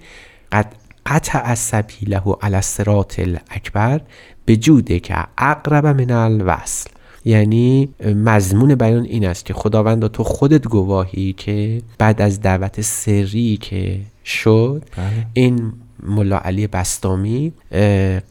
قد 0.53 0.75
قطع 1.07 1.55
سبیله 1.55 2.23
علی 2.43 2.55
الصراط 2.55 3.19
الاکبر 3.19 4.01
به 4.45 4.57
جوده 4.57 5.01
که 5.01 5.15
اقرب 5.39 5.87
من 5.87 6.11
الوصل 6.11 6.91
یعنی 7.25 7.89
مضمون 8.05 8.75
بیان 8.75 9.05
این 9.05 9.27
است 9.27 9.45
که 9.45 9.55
خداوند 9.55 10.07
تو 10.07 10.25
خودت 10.25 10.69
گواهی 10.69 11.33
که 11.33 11.83
بعد 11.99 12.23
از 12.23 12.41
دعوت 12.41 12.81
سری 12.81 13.57
که 13.57 14.01
شد 14.25 14.83
بله. 14.97 15.27
این 15.33 15.73
ملا 16.05 16.39
علی 16.39 16.67
بستامی 16.67 17.53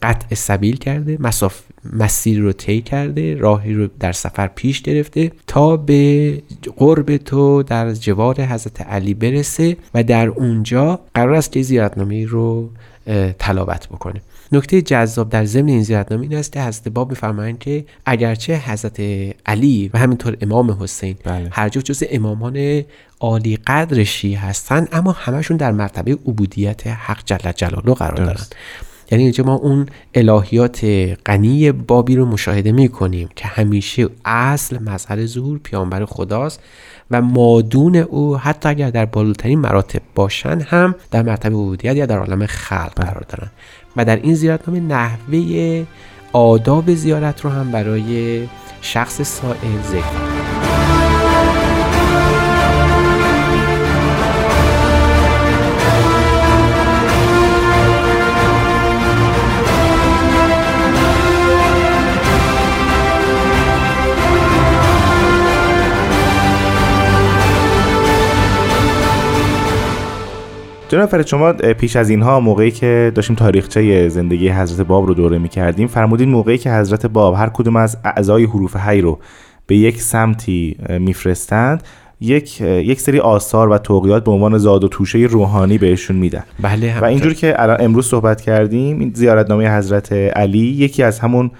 قطع 0.02 0.34
سبیل 0.34 0.76
کرده 0.76 1.16
مساف 1.20 1.62
مسیر 1.92 2.40
رو 2.40 2.52
طی 2.52 2.80
کرده 2.80 3.34
راهی 3.34 3.74
رو 3.74 3.88
در 4.00 4.12
سفر 4.12 4.46
پیش 4.46 4.82
گرفته 4.82 5.32
تا 5.46 5.76
به 5.76 6.42
قرب 6.76 7.16
تو 7.16 7.62
در 7.62 7.92
جوار 7.92 8.40
حضرت 8.40 8.80
علی 8.80 9.14
برسه 9.14 9.76
و 9.94 10.02
در 10.02 10.28
اونجا 10.28 11.00
قرار 11.14 11.34
است 11.34 11.52
که 11.52 11.62
زیارتنامه 11.62 12.26
رو 12.26 12.70
تلاوت 13.38 13.88
بکنه 13.88 14.20
نکته 14.52 14.82
جذاب 14.82 15.28
در 15.28 15.44
ضمن 15.44 15.68
این 15.68 15.82
زیارتنامه 15.82 16.22
این 16.22 16.34
است 16.34 16.52
که 16.52 16.62
حضرت 16.62 16.88
باب 16.88 17.10
میفرمایند 17.10 17.58
که 17.58 17.84
اگرچه 18.06 18.56
حضرت 18.56 19.00
علی 19.46 19.90
و 19.94 19.98
همینطور 19.98 20.36
امام 20.40 20.76
حسین 20.80 21.16
بله. 21.24 21.48
هر 21.52 21.68
جفت 21.68 21.84
جز 21.84 22.04
امامان 22.10 22.84
عالی 23.24 23.58
قدر 23.66 24.04
شیعه 24.04 24.38
هستند 24.38 24.88
اما 24.92 25.12
همشون 25.12 25.56
در 25.56 25.72
مرتبه 25.72 26.12
عبودیت 26.12 26.86
حق 26.86 27.24
جل 27.24 27.52
جلاله 27.52 27.94
قرار 27.94 28.16
دارند 28.16 28.54
یعنی 29.10 29.24
اینجا 29.24 29.44
ما 29.44 29.54
اون 29.54 29.86
الهیات 30.14 30.84
غنی 31.26 31.72
بابی 31.72 32.16
رو 32.16 32.26
مشاهده 32.26 32.72
می 32.72 32.88
کنیم 32.88 33.28
که 33.36 33.46
همیشه 33.46 34.08
اصل 34.24 34.78
مظهر 34.82 35.26
ظهور 35.26 35.58
پیامبر 35.58 36.04
خداست 36.04 36.60
و 37.10 37.22
مادون 37.22 37.96
او 37.96 38.38
حتی 38.38 38.68
اگر 38.68 38.90
در 38.90 39.04
بالاترین 39.04 39.58
مراتب 39.58 40.02
باشن 40.14 40.60
هم 40.60 40.94
در 41.10 41.22
مرتبه 41.22 41.54
عبودیت 41.54 41.96
یا 41.96 42.06
در 42.06 42.18
عالم 42.18 42.46
خلق 42.46 42.94
قرار 42.94 43.24
دارن. 43.28 43.50
و 43.96 44.04
در 44.04 44.16
این 44.16 44.34
زیارتنامه 44.34 44.80
نحوه 44.80 45.84
آداب 46.32 46.94
زیارت 46.94 47.40
رو 47.40 47.50
هم 47.50 47.70
برای 47.70 48.42
شخص 48.80 49.22
سائل 49.22 49.82
ذکر 49.90 50.93
جناب 70.88 71.08
فرد 71.08 71.26
شما 71.26 71.52
پیش 71.52 71.96
از 71.96 72.10
اینها 72.10 72.40
موقعی 72.40 72.70
که 72.70 73.12
داشتیم 73.14 73.36
تاریخچه 73.36 74.08
زندگی 74.08 74.48
حضرت 74.48 74.86
باب 74.86 75.06
رو 75.06 75.14
دوره 75.14 75.38
می‌کردیم 75.38 75.86
فرمودین 75.86 76.28
موقعی 76.28 76.58
که 76.58 76.72
حضرت 76.72 77.06
باب 77.06 77.34
هر 77.34 77.48
کدوم 77.48 77.76
از 77.76 77.98
اعضای 78.04 78.44
حروف 78.44 78.76
حی 78.76 79.00
رو 79.00 79.18
به 79.66 79.76
یک 79.76 80.02
سمتی 80.02 80.76
میفرستند 81.00 81.82
یک 82.20 82.60
یک 82.60 83.00
سری 83.00 83.18
آثار 83.18 83.68
و 83.68 83.78
توقیات 83.78 84.24
به 84.24 84.30
عنوان 84.30 84.58
زاد 84.58 84.84
و 84.84 84.88
توشه 84.88 85.18
روحانی 85.18 85.78
بهشون 85.78 86.16
میدن. 86.16 86.42
بله 86.60 87.00
و 87.00 87.04
اینجور 87.04 87.34
که 87.34 87.62
الان 87.62 87.76
امروز 87.80 88.06
صحبت 88.06 88.40
کردیم 88.40 88.98
این 88.98 89.12
زیارتنامه 89.14 89.76
حضرت 89.76 90.12
علی 90.12 90.58
یکی 90.58 91.02
از 91.02 91.20
همون 91.20 91.50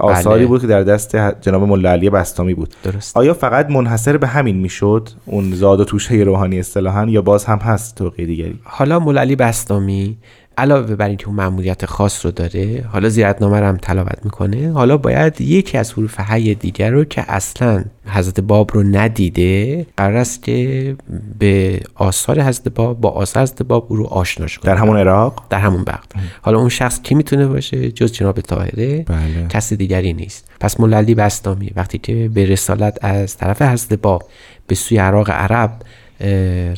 آثاری 0.00 0.38
بله. 0.38 0.46
بود 0.46 0.60
که 0.60 0.66
در 0.66 0.82
دست 0.82 1.16
جناب 1.16 1.62
ملا 1.62 1.90
علی 1.90 2.10
بستامی 2.10 2.54
بود 2.54 2.74
درست. 2.84 3.16
آیا 3.16 3.34
فقط 3.34 3.70
منحصر 3.70 4.16
به 4.16 4.26
همین 4.26 4.56
می‌شد 4.56 5.08
اون 5.26 5.54
زاد 5.54 5.80
و 5.80 5.84
توشه 5.84 6.14
روحانی 6.14 6.58
اصطلاحا 6.58 7.06
یا 7.08 7.22
باز 7.22 7.44
هم 7.44 7.58
هست 7.58 7.96
توقی 7.96 8.26
دیگری 8.26 8.58
حالا 8.64 9.00
ملا 9.00 9.20
علی 9.20 9.36
بستامی 9.36 10.16
علاوه 10.58 10.94
بر 10.94 11.08
اینکه 11.08 11.26
اون 11.26 11.36
معمولیت 11.36 11.86
خاص 11.86 12.26
رو 12.26 12.32
داره 12.32 12.84
حالا 12.92 13.08
زیارتنامه 13.08 13.60
رو 13.60 13.66
هم 13.66 13.76
تلاوت 13.76 14.18
می‌کنه 14.24 14.72
حالا 14.72 14.96
باید 14.96 15.40
یکی 15.40 15.78
از 15.78 15.92
حروف 15.92 16.20
حی 16.20 16.54
دیگر 16.54 16.90
رو 16.90 17.04
که 17.04 17.24
اصلا 17.28 17.84
حضرت 18.06 18.40
باب 18.40 18.70
رو 18.74 18.82
ندیده 18.82 19.86
قرار 19.96 20.16
است 20.16 20.42
که 20.42 20.96
به 21.38 21.80
آثار 21.94 22.40
حضرت 22.42 22.68
باب 22.68 23.00
با 23.00 23.10
آثار 23.10 23.42
حضرت 23.42 23.62
باب 23.62 23.86
او 23.88 23.96
رو 23.96 24.04
آشناش 24.04 24.58
کنه 24.58 24.74
در 24.74 24.80
همون 24.80 24.96
عراق؟ 24.96 25.44
در 25.50 25.58
همون 25.58 25.84
وقت 25.86 26.12
حالا 26.42 26.58
اون 26.58 26.68
شخص 26.68 27.02
کی 27.02 27.14
می‌تونه 27.14 27.46
باشه؟ 27.46 27.90
جز 27.90 28.12
جناب 28.12 28.40
طاهره. 28.40 29.02
بله. 29.02 29.46
کسی 29.48 29.76
دیگری 29.76 30.12
نیست. 30.12 30.50
پس 30.60 30.80
مولدی 30.80 31.14
بستامی 31.14 31.70
وقتی 31.76 31.98
که 31.98 32.30
به 32.34 32.44
رسالت 32.44 33.04
از 33.04 33.36
طرف 33.36 33.62
حضرت 33.62 34.00
باب 34.00 34.22
به 34.66 34.74
سوی 34.74 34.98
عراق 34.98 35.30
عرب 35.30 35.70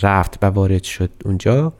رفت 0.03 0.39
و 0.43 0.47
وارد 0.47 0.83
شد 0.83 1.11
اونجا 1.25 1.73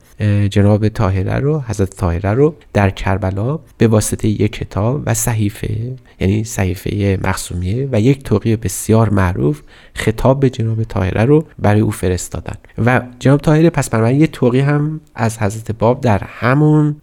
جناب 0.49 0.89
طاهره 0.89 1.35
رو 1.35 1.59
حضرت 1.59 1.95
طاهره 1.95 2.33
رو 2.33 2.55
در 2.73 2.89
کربلا 2.89 3.59
به 3.77 3.87
واسطه 3.87 4.27
یک 4.27 4.51
کتاب 4.51 5.03
و 5.05 5.13
صحیفه 5.13 5.95
یعنی 6.19 6.43
صحیفه 6.43 7.19
مخصومیه 7.23 7.89
و 7.91 8.01
یک 8.01 8.23
توقیه 8.23 8.57
بسیار 8.57 9.09
معروف 9.09 9.61
خطاب 9.93 10.39
به 10.39 10.49
جناب 10.49 10.83
طاهره 10.83 11.25
رو 11.25 11.43
برای 11.59 11.81
او 11.81 11.91
فرستادن. 11.91 12.55
و 12.85 13.01
جناب 13.19 13.39
طاهره 13.39 13.69
پس 13.69 13.89
بنابراین 13.89 14.21
یه 14.21 14.27
توقیه 14.27 14.65
هم 14.65 15.01
از 15.15 15.39
حضرت 15.39 15.71
باب 15.71 16.01
در 16.01 16.21
همون 16.23 16.95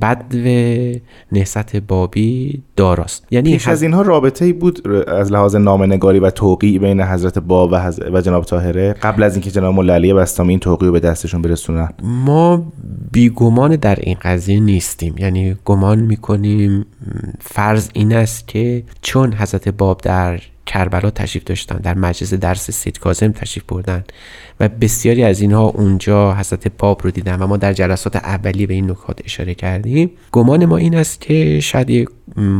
بدو 0.00 0.98
نهست 1.32 1.76
بابی 1.76 2.62
داراست. 2.76 3.26
یعنی 3.30 3.52
پیش 3.52 3.68
از 3.68 3.82
اینها 3.82 4.02
رابطه 4.02 4.44
ای 4.44 4.52
بود 4.52 4.88
از 5.08 5.32
لحاظ 5.32 5.56
نامنگاری 5.56 6.18
و 6.18 6.30
توقیع 6.30 6.78
بین 6.78 7.00
حضرت 7.00 7.38
باب 7.38 7.72
و, 7.72 7.92
و 8.12 8.20
جناب 8.20 8.44
طاهره؟ 8.44 8.92
قبل 8.92 9.22
از 9.22 9.34
اینکه 9.34 9.50
جناب 9.50 9.74
مولا 9.74 9.94
علی 9.94 10.14
بستامی 10.14 10.50
این 10.50 10.60
توقیه 10.60 10.86
رو 10.86 10.92
به 10.92 11.00
دستشون 11.00 11.42
برسونن. 11.42 11.88
ما 12.02 12.59
بیگمان 13.12 13.76
در 13.76 13.98
این 14.00 14.16
قضیه 14.22 14.60
نیستیم. 14.60 15.18
یعنی 15.18 15.56
گمان 15.64 15.98
می‌کنیم 15.98 16.86
فرض 17.40 17.88
این 17.92 18.12
است 18.12 18.48
که 18.48 18.84
چون 19.02 19.34
حضرت 19.34 19.68
باب 19.68 20.00
در 20.00 20.40
کربلا 20.70 21.10
تشریف 21.10 21.44
داشتن 21.44 21.76
در 21.76 21.94
مجلس 21.94 22.34
درس 22.34 22.70
سید 22.70 22.98
کازم 22.98 23.32
تشریف 23.32 23.64
بردن 23.68 24.04
و 24.60 24.68
بسیاری 24.68 25.24
از 25.24 25.40
اینها 25.40 25.62
اونجا 25.62 26.34
حضرت 26.34 26.68
باب 26.78 27.00
رو 27.04 27.10
دیدن 27.10 27.42
و 27.42 27.46
ما 27.46 27.56
در 27.56 27.72
جلسات 27.72 28.16
اولی 28.16 28.66
به 28.66 28.74
این 28.74 28.90
نکات 28.90 29.20
اشاره 29.24 29.54
کردیم. 29.54 30.10
گمان 30.32 30.66
ما 30.66 30.76
این 30.76 30.96
است 30.96 31.20
که 31.20 31.60
شاید 31.60 31.90
یک 31.90 32.08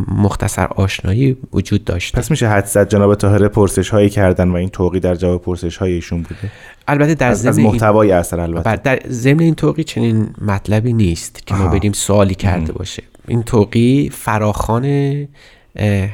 مختصر 0.07 0.65
آشنایی 0.65 1.37
وجود 1.53 1.83
داشت 1.83 2.15
پس 2.15 2.31
میشه 2.31 2.49
حد 2.49 2.65
زد 2.65 2.89
جناب 2.89 3.15
طاهره 3.15 3.47
پرسش 3.47 3.89
هایی 3.89 4.09
کردن 4.09 4.49
و 4.49 4.55
این 4.55 4.69
توقی 4.69 4.99
در 4.99 5.15
جواب 5.15 5.41
پرسش 5.41 5.77
های 5.77 5.93
ایشون 5.93 6.21
بوده؟ 6.21 6.51
البته 6.87 7.15
در 7.15 7.29
از, 7.29 7.45
از 7.45 7.59
محتوای 7.59 8.11
اثر 8.11 8.39
البته. 8.39 8.75
در 8.75 8.99
ضمن 9.07 9.39
این 9.39 9.55
توقی 9.55 9.83
چنین 9.83 10.29
مطلبی 10.41 10.93
نیست 10.93 11.47
که 11.47 11.55
ما 11.55 11.67
بریم 11.67 11.91
سوالی 11.91 12.35
کرده 12.35 12.73
باشه. 12.73 13.03
این 13.27 13.43
توقی 13.43 14.09
فراخان 14.13 14.85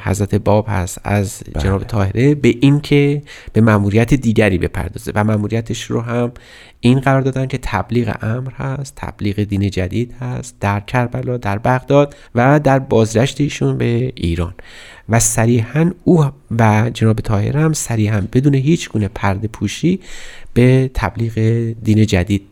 حضرت 0.02 0.34
باب 0.34 0.66
هست 0.68 1.00
از 1.04 1.42
بله. 1.52 1.62
جناب 1.62 1.84
طاهره 1.84 2.34
به 2.34 2.54
اینکه 2.60 3.22
به 3.52 3.60
مأموریت 3.60 4.14
دیگری 4.14 4.58
بپردازه 4.58 5.12
و 5.14 5.24
مأموریتش 5.24 5.82
رو 5.82 6.00
هم 6.00 6.32
این 6.80 7.00
قرار 7.00 7.20
دادن 7.20 7.46
که 7.46 7.58
تبلیغ 7.62 8.16
امر 8.22 8.50
هست 8.50 8.92
تبلیغ 8.96 9.36
دین 9.36 9.70
جدید 9.70 10.14
هست 10.20 10.56
در 10.60 10.80
کربلا 10.80 11.36
در 11.36 11.58
بغداد 11.58 12.16
و 12.34 12.60
در 12.60 12.78
بازگشت 12.78 13.40
ایشون 13.40 13.78
به 13.78 14.12
ایران 14.14 14.54
و 15.08 15.20
صریحا 15.20 15.90
او 16.04 16.24
و 16.58 16.90
جناب 16.94 17.20
طاهر 17.20 17.56
هم 17.56 17.72
صریحا 17.72 18.22
بدون 18.32 18.54
هیچ 18.54 18.90
گونه 18.90 19.08
پرده 19.08 19.48
پوشی 19.48 20.00
به 20.54 20.90
تبلیغ 20.94 21.32
دین 21.82 22.06
جدید 22.06 22.42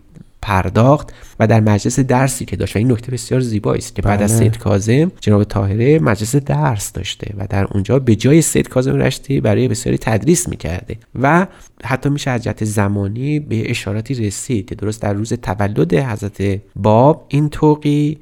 پرداخت 0.46 1.12
و 1.40 1.46
در 1.46 1.60
مجلس 1.60 2.00
درسی 2.00 2.44
که 2.44 2.56
داشت 2.56 2.76
و 2.76 2.78
این 2.78 2.92
نکته 2.92 3.12
بسیار 3.12 3.40
زیبایی 3.40 3.78
است 3.78 3.94
که 3.94 4.02
بعد 4.02 4.22
از 4.22 4.30
بله. 4.30 4.38
سید 4.38 4.58
کاظم 4.58 5.12
جناب 5.20 5.44
طاهره 5.44 5.98
مجلس 5.98 6.36
درس 6.36 6.92
داشته 6.92 7.34
و 7.38 7.46
در 7.50 7.64
اونجا 7.64 7.98
به 7.98 8.16
جای 8.16 8.42
سید 8.42 8.68
کاظم 8.68 8.96
رشتی 8.96 9.40
برای 9.40 9.68
بسیاری 9.68 9.98
تدریس 9.98 10.48
می‌کرده 10.48 10.96
و 11.14 11.46
حتی 11.84 12.08
میشه 12.08 12.30
از 12.30 12.44
جهت 12.44 12.64
زمانی 12.64 13.40
به 13.40 13.70
اشاراتی 13.70 14.14
رسید 14.14 14.68
که 14.68 14.74
درست 14.74 15.02
در 15.02 15.12
روز 15.12 15.32
تولد 15.32 15.94
حضرت 15.94 16.60
باب 16.76 17.26
این 17.28 17.48
توقی 17.48 18.18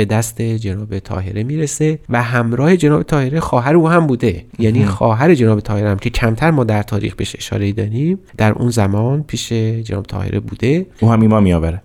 به 0.00 0.04
دست 0.04 0.42
جناب 0.42 0.98
طاهره 0.98 1.42
می‌رسه 1.42 1.98
و 2.08 2.22
همراه 2.22 2.76
جناب 2.76 3.02
طاهره 3.02 3.40
خواهر 3.40 3.74
او 3.74 3.88
هم 3.88 4.06
بوده. 4.06 4.44
یعنی 4.58 4.86
خواهر 4.86 5.34
جناب 5.34 5.60
طاهره 5.60 5.90
هم 5.90 5.98
که 5.98 6.10
کمتر 6.10 6.50
ما 6.50 6.64
در 6.64 6.82
تاریخ 6.82 7.14
بهش 7.14 7.36
اشاره 7.38 7.72
داریم 7.72 8.18
در 8.36 8.52
اون 8.52 8.70
زمان 8.70 9.22
پیش 9.22 9.52
جناب 9.52 10.04
طاهره 10.04 10.40
بوده. 10.40 10.86
او 11.00 11.12
هم 11.12 11.20
ایمان 11.20 11.42
میآوره. 11.42 11.82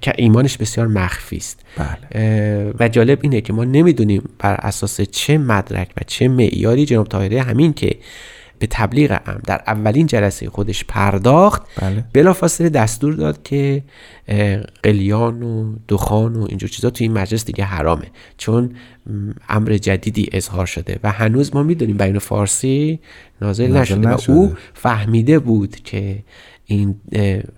که 0.00 0.12
ایمانش 0.16 0.56
بسیار 0.56 0.86
مخفی 0.86 1.36
است. 1.36 1.60
بله. 1.76 2.72
و 2.80 2.88
جالب 2.88 3.18
اینه 3.22 3.40
که 3.40 3.52
ما 3.52 3.64
نمی‌دونیم 3.64 4.22
بر 4.38 4.54
اساس 4.54 5.00
چه 5.00 5.38
مدرک 5.38 5.88
و 5.96 6.00
چه 6.06 6.28
معیاری 6.28 6.84
جناب 6.86 7.06
طاهره 7.06 7.42
همین 7.42 7.72
که 7.72 7.96
به 8.62 8.68
تبلیغ 8.70 9.18
ام. 9.26 9.40
در 9.46 9.62
اولین 9.66 10.06
جلسه 10.06 10.50
خودش 10.50 10.84
پرداخت. 10.84 11.62
بله. 11.80 12.04
بلافاصله 12.12 12.68
دستور 12.68 13.14
داد 13.14 13.42
که 13.42 13.82
قلیان 14.82 15.42
و 15.42 15.74
دخان 15.88 16.36
و 16.36 16.46
اینجور 16.48 16.68
چیزا 16.68 16.90
تو 16.90 17.04
این 17.04 17.12
مجلس 17.12 17.44
دیگه 17.44 17.64
حرامه. 17.64 18.06
چون 18.38 18.74
امر 19.48 19.76
جدیدی 19.76 20.28
اظهار 20.32 20.66
شده 20.66 20.98
و 21.02 21.12
هنوز 21.12 21.54
ما 21.54 21.62
می‌دونیم 21.62 21.96
بیان 21.96 22.18
فارسی 22.18 23.00
نازل, 23.40 23.66
نازل 23.66 23.78
نشده, 23.80 24.08
و 24.08 24.14
نشده. 24.14 24.32
او 24.32 24.52
فهمیده 24.74 25.38
بود 25.38 25.76
که 25.76 26.18
این 26.72 26.94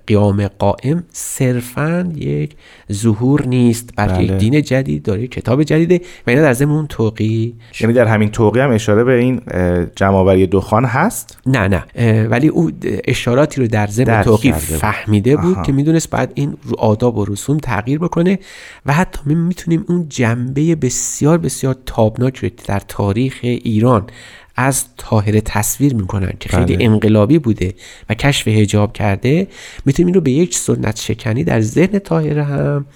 قیام 0.06 0.48
قائم 0.48 1.04
صرفا 1.12 2.12
یک 2.16 2.56
ظهور 2.92 3.46
نیست 3.46 3.90
بلکه 3.96 4.12
بله. 4.12 4.24
یک 4.24 4.32
دین 4.32 4.62
جدید 4.62 5.02
داره 5.02 5.26
کتاب 5.26 5.62
جدیده 5.62 6.00
و 6.26 6.30
اینا 6.30 6.42
در 6.42 6.52
ضمن 6.52 6.86
توقی 6.86 7.54
یعنی 7.80 7.92
در 7.92 8.06
همین 8.06 8.30
توقی 8.30 8.60
هم 8.60 8.70
اشاره 8.70 9.04
به 9.04 9.12
این 9.12 9.40
جمعآوری 9.96 10.46
دخان 10.46 10.84
هست 10.84 11.38
نه 11.46 11.68
نه 11.96 12.26
ولی 12.26 12.48
او 12.48 12.70
اشاراتی 13.04 13.60
رو 13.60 13.66
در 13.66 13.86
ضمن 13.86 14.22
بود. 14.22 14.52
فهمیده 14.52 15.36
بود 15.36 15.54
آها. 15.54 15.62
که 15.62 15.72
می‌دونست 15.72 16.10
بعد 16.10 16.32
این 16.34 16.56
رو 16.64 16.76
آداب 16.78 17.18
و 17.18 17.24
رسوم 17.24 17.58
تغییر 17.58 17.98
بکنه 17.98 18.38
و 18.86 18.92
حتی 18.92 19.20
می 19.24 19.34
می‌تونیم 19.34 19.84
اون 19.88 20.06
جنبه 20.08 20.74
بسیار 20.74 21.38
بسیار 21.38 21.76
تابناک 21.86 22.36
رو 22.36 22.48
در 22.66 22.82
تاریخ 22.88 23.38
ایران 23.42 24.06
از 24.56 24.84
طاهره 24.96 25.40
تصویر 25.40 25.94
می‌کنن 25.94 26.32
که 26.40 26.48
خیلی 26.48 26.76
بله. 26.76 26.84
انقلابی 26.84 27.38
بوده 27.38 27.74
و 28.10 28.14
کشف 28.14 28.48
هجاب 28.48 28.92
کرده 28.92 29.48
می‌تونیم 29.84 30.06
این 30.06 30.14
رو 30.14 30.20
به 30.20 30.30
یک 30.30 30.54
سنت 30.56 31.00
شکنی 31.00 31.44
در 31.44 31.60
ذهن 31.60 31.98
طاهره 31.98 32.44
هم 32.44 32.86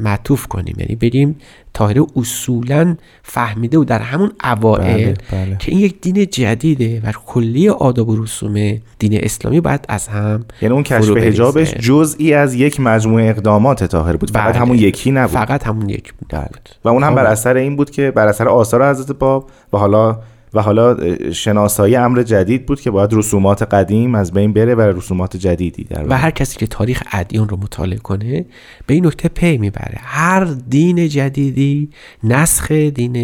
معطوف 0.00 0.46
کنیم 0.46 0.76
یعنی 0.78 0.94
بگیم 0.94 1.36
طاهره 1.72 2.02
اصولا 2.16 2.96
فهمیده 3.22 3.78
بود 3.78 3.88
در 3.88 3.98
همون 3.98 4.32
اوائل 4.44 5.04
بله، 5.04 5.14
بله. 5.32 5.56
که 5.58 5.72
این 5.72 5.80
یک 5.80 6.00
دین 6.00 6.26
جدیده 6.26 7.00
و 7.04 7.12
کلی 7.26 7.68
آداب 7.68 8.08
و 8.08 8.22
رسوم 8.22 8.54
دین 8.98 9.24
اسلامی 9.24 9.60
باید 9.60 9.84
از 9.88 10.08
هم 10.08 10.44
یعنی 10.62 10.74
اون 10.74 10.82
کشف. 10.82 11.16
حجابش 11.16 11.74
جزئی 11.74 12.34
از 12.34 12.54
یک 12.54 12.80
مجموعه 12.80 13.30
اقدامات 13.30 13.84
طاهر 13.84 14.16
بود 14.16 14.30
فقط 14.30 14.52
بله. 14.52 14.60
همون 14.60 14.78
یکی 14.78 15.10
نبود 15.10 15.34
فقط 15.34 15.66
همون 15.66 15.88
یک 15.88 16.14
بود 16.14 16.28
بله. 16.28 16.48
و 16.84 16.88
اون 16.88 17.02
هم 17.02 17.14
بر. 17.14 17.26
اثر 17.26 17.56
این 17.56 17.76
بود 17.76 17.90
که 17.90 18.10
بر 18.10 18.28
اثر 18.28 18.48
آثار 18.48 18.90
حضرت 18.90 19.18
باب 19.18 19.50
و 19.72 19.78
حالا 19.78 20.18
و 20.56 20.60
حالا 20.60 20.96
شناسایی 21.32 21.96
امر 21.96 22.22
جدید 22.22 22.66
بود 22.66 22.80
که 22.80 22.90
باید 22.90 23.12
رسومات 23.12 23.62
قدیم 23.62 24.14
از 24.14 24.32
بین 24.32 24.52
بره 24.52 24.74
و 24.74 24.80
رسومات 24.80 25.36
جدیدی 25.36 25.84
در 25.84 26.08
و 26.08 26.18
هر 26.18 26.30
کسی 26.30 26.58
که 26.58 26.66
تاریخ 26.66 27.02
ادیان 27.12 27.48
رو 27.48 27.56
مطالعه 27.56 27.98
کنه 27.98 28.46
به 28.86 28.94
این 28.94 29.06
نکته 29.06 29.28
پی 29.28 29.58
می‌بره. 29.58 29.98
هر 29.98 30.44
دین 30.44 31.08
جدیدی 31.08 31.90
نسخ 32.24 32.72
دین 32.72 33.16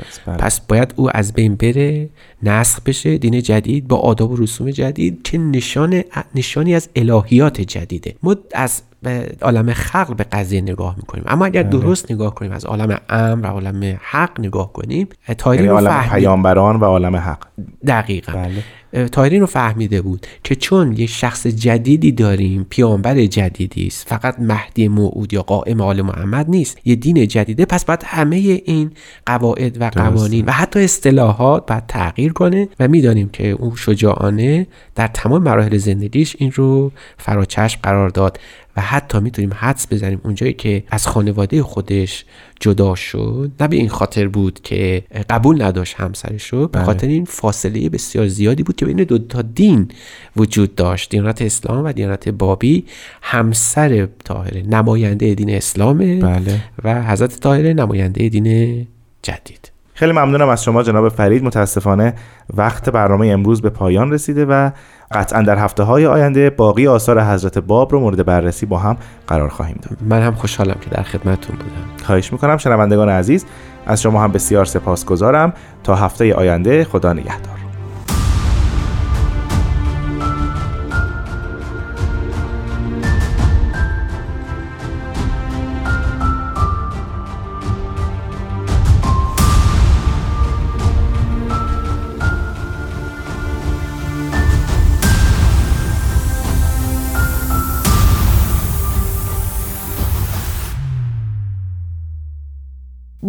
است. 0.00 0.20
بله. 0.26 0.36
پس 0.36 0.60
باید 0.60 0.94
او 0.96 1.16
از 1.16 1.32
بین 1.32 1.54
بره 1.54 2.08
نسخ 2.42 2.80
بشه 2.80 3.18
دین 3.18 3.42
جدید 3.42 3.88
با 3.88 3.96
آداب 3.96 4.30
و 4.32 4.36
رسوم 4.36 4.70
جدید 4.70 5.22
که 5.22 5.38
نشان 5.38 6.02
نشانی 6.34 6.74
از 6.74 6.88
الهیات 6.96 7.60
جدیده. 7.60 8.14
ما 8.22 8.36
از 8.54 8.82
به 9.02 9.36
عالم 9.42 9.72
خلق 9.72 10.16
به 10.16 10.24
قضیه 10.24 10.60
نگاه 10.60 10.96
می‌کنیم. 10.96 11.24
اما 11.26 11.44
اگر 11.46 11.62
بله. 11.62 11.80
درست 11.80 12.12
نگاه 12.12 12.34
کنیم 12.34 12.52
از 12.52 12.64
عالم 12.64 13.00
امر 13.08 13.46
و 13.46 13.50
عالم 13.50 13.98
حق 14.02 14.40
نگاه 14.40 14.72
کنیم 14.72 15.08
تایری 15.38 15.64
یعنی 15.64 15.74
عالم 15.74 16.08
پیامبران 16.08 16.76
و 16.76 16.84
عالم 16.84 17.16
حق. 17.16 17.46
دقیقا. 17.86 18.32
بله. 18.32 18.64
تایرین 19.12 19.40
رو 19.40 19.46
فهمیده 19.46 20.02
بود 20.02 20.26
که 20.44 20.54
چون 20.54 20.92
یک 20.92 21.10
شخص 21.10 21.46
جدیدی 21.46 22.12
داریم 22.12 22.66
پیامبر 22.70 23.26
جدیدی 23.26 23.86
است 23.86 24.08
فقط 24.08 24.38
مهدی 24.38 24.88
موعود 24.88 25.32
یا 25.32 25.42
قائم 25.42 25.80
آل 25.80 26.02
محمد 26.02 26.50
نیست 26.50 26.78
یه 26.84 26.94
دین 26.94 27.28
جدیده 27.28 27.64
پس 27.64 27.84
باید 27.84 28.02
همه 28.04 28.36
این 28.36 28.90
قواعد 29.26 29.80
و 29.80 29.90
قوانین 29.94 30.44
و 30.44 30.50
حتی 30.50 30.84
اصطلاحات 30.84 31.66
باید 31.66 31.86
تغییر 31.86 32.32
کنه 32.32 32.68
و 32.80 32.88
می‌دانیم 32.88 33.28
که 33.28 33.48
اون 33.48 33.76
شجاعانه 33.76 34.66
در 34.94 35.06
تمام 35.06 35.42
مراحل 35.42 35.76
زندگیش 35.76 36.36
این 36.38 36.52
رو 36.52 36.92
فراچشم 37.18 37.80
قرار 37.82 38.08
داد. 38.08 38.38
و 38.78 38.80
حتی 38.80 39.20
می‌تونیم 39.20 39.50
حدس 39.54 39.86
بزنیم 39.90 40.20
اونجایی 40.24 40.52
که 40.52 40.84
از 40.90 41.06
خانواده 41.06 41.62
خودش 41.62 42.24
جدا 42.60 42.94
شد. 42.94 43.50
نه 43.60 43.68
به 43.68 43.76
این 43.76 43.88
خاطر 43.88 44.28
بود 44.28 44.60
که 44.62 45.02
قبول 45.30 45.62
نداشت 45.62 45.94
همسرش 45.94 46.46
رو 46.46 46.60
به 46.60 46.66
بله. 46.66 46.84
خاطر 46.84 47.06
این 47.06 47.24
فاصله 47.24 47.88
بسیار 47.88 48.28
زیادی 48.28 48.62
بود 48.62 48.76
که 48.76 48.86
بین 48.86 48.96
دو 48.96 49.18
تا 49.18 49.42
دین 49.42 49.88
وجود 50.36 50.74
داشت. 50.74 51.10
دیانت 51.10 51.42
اسلام 51.42 51.84
و 51.84 51.92
دیانت 51.92 52.28
بابی. 52.28 52.84
همسر 53.22 54.08
طاهره 54.24 54.62
نماینده 54.62 55.34
دین 55.34 55.50
اسلامه 55.50 56.20
بله. 56.20 56.60
و 56.84 57.02
حضرت 57.02 57.40
طاهره 57.40 57.72
نماینده 57.72 58.28
دین 58.28 58.86
جدید. 59.22 59.72
خیلی 59.98 60.12
ممنونم 60.12 60.48
از 60.48 60.64
شما 60.64 60.82
جناب 60.82 61.08
فرید. 61.08 61.44
متاسفانه 61.44 62.14
وقت 62.54 62.90
برنامه 62.90 63.26
امروز 63.26 63.62
به 63.62 63.70
پایان 63.70 64.12
رسیده 64.12 64.44
و 64.44 64.70
قطعا 65.12 65.42
در 65.42 65.58
هفته 65.58 65.82
های 65.82 66.06
آینده 66.06 66.50
باقی 66.50 66.86
آثار 66.86 67.22
حضرت 67.22 67.58
باب 67.58 67.92
رو 67.92 68.00
مورد 68.00 68.26
بررسی 68.26 68.66
با 68.66 68.78
هم 68.78 68.96
قرار 69.26 69.48
خواهیم 69.48 69.80
داد. 69.82 69.98
من 70.08 70.22
هم 70.22 70.34
خوشحالم 70.34 70.76
که 70.80 70.90
در 70.90 71.02
خدمتتون 71.02 71.56
بودم. 71.56 72.04
خواهش 72.04 72.32
می‌کنم. 72.32 72.56
شنوندگان 72.56 73.08
عزیز 73.08 73.46
از 73.86 74.02
شما 74.02 74.22
هم 74.22 74.32
بسیار 74.32 74.64
سپاسگزارم. 74.64 75.52
تا 75.84 75.94
هفته 75.94 76.34
آینده 76.34 76.84
خدا 76.84 77.12
نگهدار. 77.12 77.57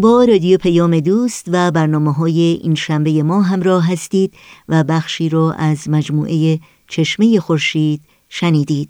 با 0.02 0.24
رادیو 0.24 0.58
پیام 0.58 1.00
دوست 1.00 1.46
و 1.48 1.72
برنامه 1.72 2.14
های 2.14 2.40
این 2.64 2.76
شنبه 2.76 3.24
ما 3.24 3.42
همراه 3.42 3.92
هستید 3.92 4.34
و 4.70 4.84
بخشی 4.84 5.30
رو 5.30 5.54
از 5.58 5.90
مجموعه 5.90 6.60
چشمه 6.88 7.40
خورشید 7.40 8.02
شنیدید. 8.30 8.90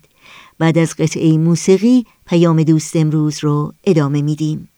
بعد 0.60 0.78
از 0.78 0.95
قطعه 0.95 1.38
موسیقی 1.38 2.06
پیام 2.26 2.63
دوست 2.63 2.95
امروز 2.95 3.43
رو 3.43 3.74
ادامه 3.84 4.22
میدیم. 4.22 4.69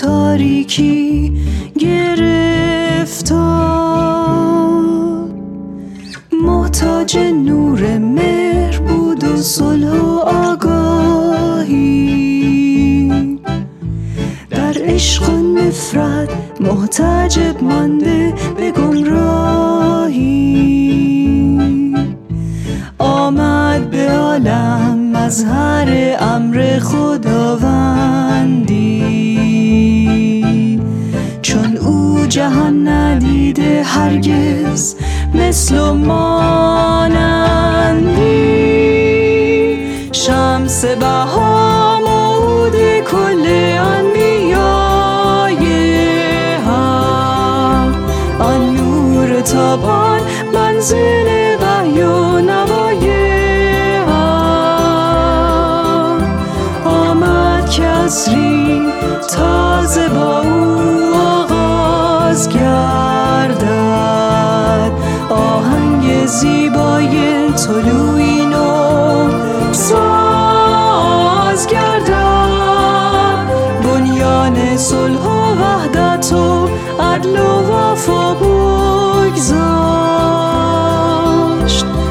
تاریکی 0.00 1.27
جهان 32.38 32.88
ندیده 32.88 33.82
هرگز 33.82 34.94
مثل 35.34 35.78
و 35.78 35.94
مانندی. 35.94 36.28
شمس 40.12 40.84
بها 40.84 42.00
مود 42.00 42.72
کل 43.10 43.46
انبیای 43.96 45.66
هم. 46.66 47.94
آن 48.38 48.76
نور 48.76 49.40
تابان 49.40 50.20
منزل 50.54 51.56
وحی 51.62 52.02
و 52.02 52.40
نوای 52.40 53.06
هم. 53.96 54.58
آمد 56.84 57.70
کسری 57.70 58.82
تازه 59.36 60.08
با 60.08 60.40
او 60.40 60.57
آغاز 62.38 62.48
گردد 62.48 63.68
آهنگ 65.30 66.26
زیبای 66.26 67.48
طلوعی 67.52 68.46
نو 68.46 69.30
ساز 69.72 71.66
گردد 71.66 73.48
بنیان 73.82 74.76
صلح 74.76 75.20
و 75.20 75.54
وحدت 75.62 76.32
و 76.32 76.68
عدل 77.02 77.38
و 77.38 77.72
وفا 77.72 78.34
بگذاشت. 78.34 79.48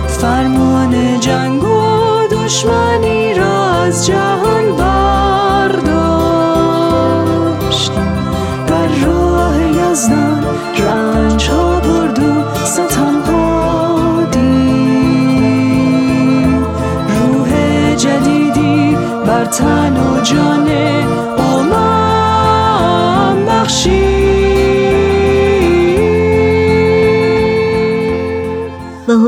فرمان 0.07 1.19
جنگ 1.19 1.63
و 1.63 2.27
دشمنی 2.31 3.33
را 3.33 3.69
از 3.71 4.05
جهان 4.05 4.46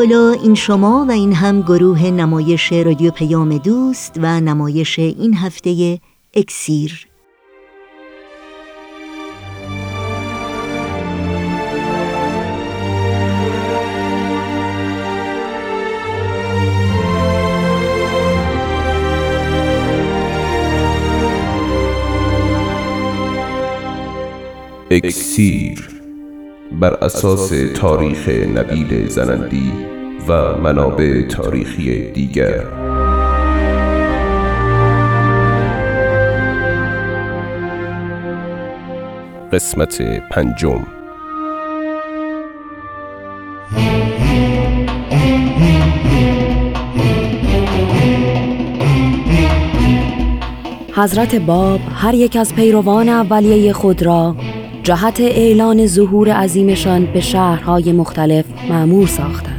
حالا 0.10 0.32
این 0.32 0.56
شما 0.56 1.06
و 1.10 1.12
این 1.12 1.34
هم 1.34 1.62
گروه 1.62 2.06
نمایش 2.06 2.74
رادیو 2.74 3.12
پیام 3.12 3.58
دوست 3.58 4.20
و 4.22 4.40
نمایش 4.42 5.00
این 5.00 5.34
هفته 5.34 6.00
اکسیر. 6.34 7.08
اکسیر 24.92 25.90
بر 26.72 26.94
اساس 26.94 27.52
تاریخ 27.76 28.30
نبیل 28.30 29.08
زنندی 29.08 29.99
و 30.30 30.58
منابع 30.58 31.22
تاریخی 31.22 32.12
دیگر. 32.12 32.64
قسمت 39.54 40.02
پنجم. 40.32 40.88
حضرت 50.96 51.36
باب 51.36 51.80
هر 51.96 52.14
یک 52.14 52.36
از 52.36 52.56
پیروان 52.56 53.10
اولیه 53.10 53.74
خود 53.74 54.04
را 54.04 54.36
جهت 54.84 55.22
اعلان 55.22 55.88
ظهور 55.88 56.32
عظیمشان 56.32 57.06
به 57.06 57.22
شهرهای 57.22 57.92
مختلف 57.92 58.46
معمور 58.70 59.08
ساختند. 59.08 59.59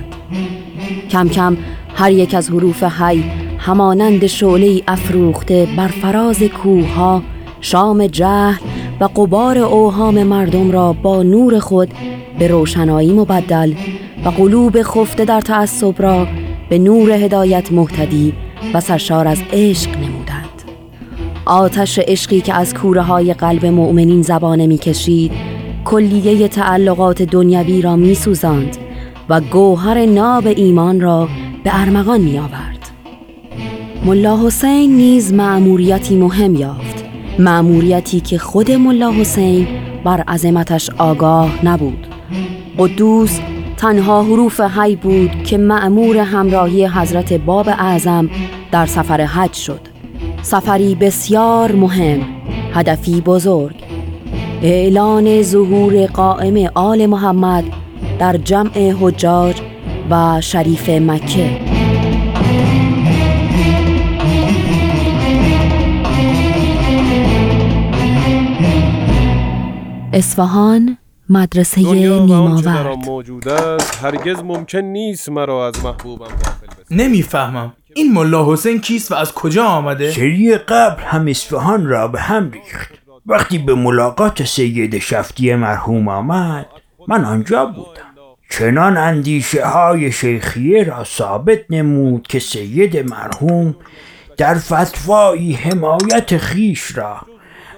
کم 1.11 1.29
کم 1.29 1.57
هر 1.94 2.11
یک 2.11 2.35
از 2.35 2.51
حروف 2.51 2.83
حی 2.83 3.25
همانند 3.59 4.27
شعله 4.27 4.83
افروخته 4.88 5.68
بر 5.77 5.88
فراز 5.88 6.42
کوهها 6.42 7.23
شام 7.61 8.07
جهل 8.07 8.64
و 9.01 9.05
قبار 9.05 9.59
اوهام 9.59 10.23
مردم 10.23 10.70
را 10.70 10.92
با 10.92 11.23
نور 11.23 11.59
خود 11.59 11.88
به 12.38 12.49
روشنایی 12.49 13.12
مبدل 13.12 13.75
و 14.25 14.29
قلوب 14.29 14.83
خفته 14.83 15.25
در 15.25 15.40
تعصب 15.40 16.03
را 16.03 16.27
به 16.70 16.79
نور 16.79 17.11
هدایت 17.11 17.73
مهتدی 17.73 18.33
و 18.75 18.81
سرشار 18.81 19.29
از 19.29 19.38
عشق 19.53 19.90
نمودند. 19.96 20.62
آتش 21.46 21.99
عشقی 21.99 22.40
که 22.40 22.55
از 22.55 22.75
کوره 22.75 23.03
های 23.03 23.35
قلب 23.35 23.66
مؤمنین 23.66 24.23
زبانه 24.23 24.66
می‌کشید 24.66 25.33
کلیه 25.85 26.49
تعلقات 26.49 27.23
دنیوی 27.23 27.83
را 27.83 27.96
میسوزاند. 27.96 28.77
و 29.31 29.40
گوهر 29.40 30.07
ناب 30.07 30.47
ایمان 30.47 31.01
را 31.01 31.29
به 31.64 31.81
ارمغان 31.81 32.21
می 32.21 32.38
آورد. 32.38 32.90
ملا 34.05 34.47
حسین 34.47 34.97
نیز 34.97 35.33
مأموریتی 35.33 36.16
مهم 36.16 36.55
یافت. 36.55 37.05
مأموریتی 37.38 38.21
که 38.21 38.38
خود 38.38 38.71
ملا 38.71 39.12
حسین 39.12 39.66
بر 40.05 40.21
عظمتش 40.21 40.90
آگاه 40.99 41.64
نبود. 41.64 42.07
قدوس 42.79 43.40
تنها 43.77 44.23
حروف 44.23 44.61
حی 44.61 44.97
بود 44.97 45.43
که 45.43 45.59
مأمور 45.59 46.16
همراهی 46.16 46.87
حضرت 46.87 47.33
باب 47.33 47.69
اعظم 47.69 48.31
در 48.73 48.87
سفر 48.87 49.21
حج 49.21 49.53
شد. 49.53 49.81
سفری 50.43 50.95
بسیار 50.95 51.73
مهم 51.73 52.21
هدفی 52.75 53.21
بزرگ. 53.21 53.77
اعلان 54.62 55.43
ظهور 55.43 56.07
قائم 56.07 56.71
آل 56.75 57.07
محمد 57.07 57.64
در 58.21 58.37
جمع 58.37 58.93
حجاج 59.01 59.57
و 60.11 60.41
شریف 60.41 60.89
مکه. 60.89 61.61
اصفهان 70.13 70.99
مدرسه 71.29 71.81
نیماورد. 71.81 72.99
موجود 73.07 73.49
است 73.49 74.05
هرگز 74.05 74.43
ممکن 74.45 74.79
نیست 74.79 75.29
مرا 75.29 75.67
از 75.67 75.85
محبوبم 75.85 76.27
نمی‌فهمم. 76.91 77.73
این 77.95 78.13
ملا 78.13 78.53
حسین 78.53 78.81
کیست 78.81 79.13
و 79.13 79.15
از 79.15 79.33
کجا 79.35 79.65
آمده؟ 79.65 80.11
سری 80.11 80.57
قبل 80.57 81.03
هم 81.03 81.27
اصفهان 81.27 81.87
را 81.87 82.09
به 82.09 82.21
هم 82.21 82.51
ریخت. 82.51 82.93
وقتی 83.27 83.59
به 83.59 83.75
ملاقات 83.75 84.43
سید 84.43 84.99
شفتی 84.99 85.55
مرحوم 85.55 86.09
آمد 86.09 86.67
من 87.09 87.25
آنجا 87.25 87.67
بودم. 87.67 88.10
چنان 88.51 88.97
اندیشه 88.97 89.67
های 89.67 90.13
شیخیه 90.13 90.85
را 90.85 91.05
ثابت 91.05 91.61
نمود 91.71 92.27
که 92.27 92.39
سید 92.39 92.97
مرحوم 93.11 93.77
در 94.37 94.55
فتوایی 94.55 95.53
حمایت 95.53 96.37
خیش 96.37 96.97
را 96.97 97.21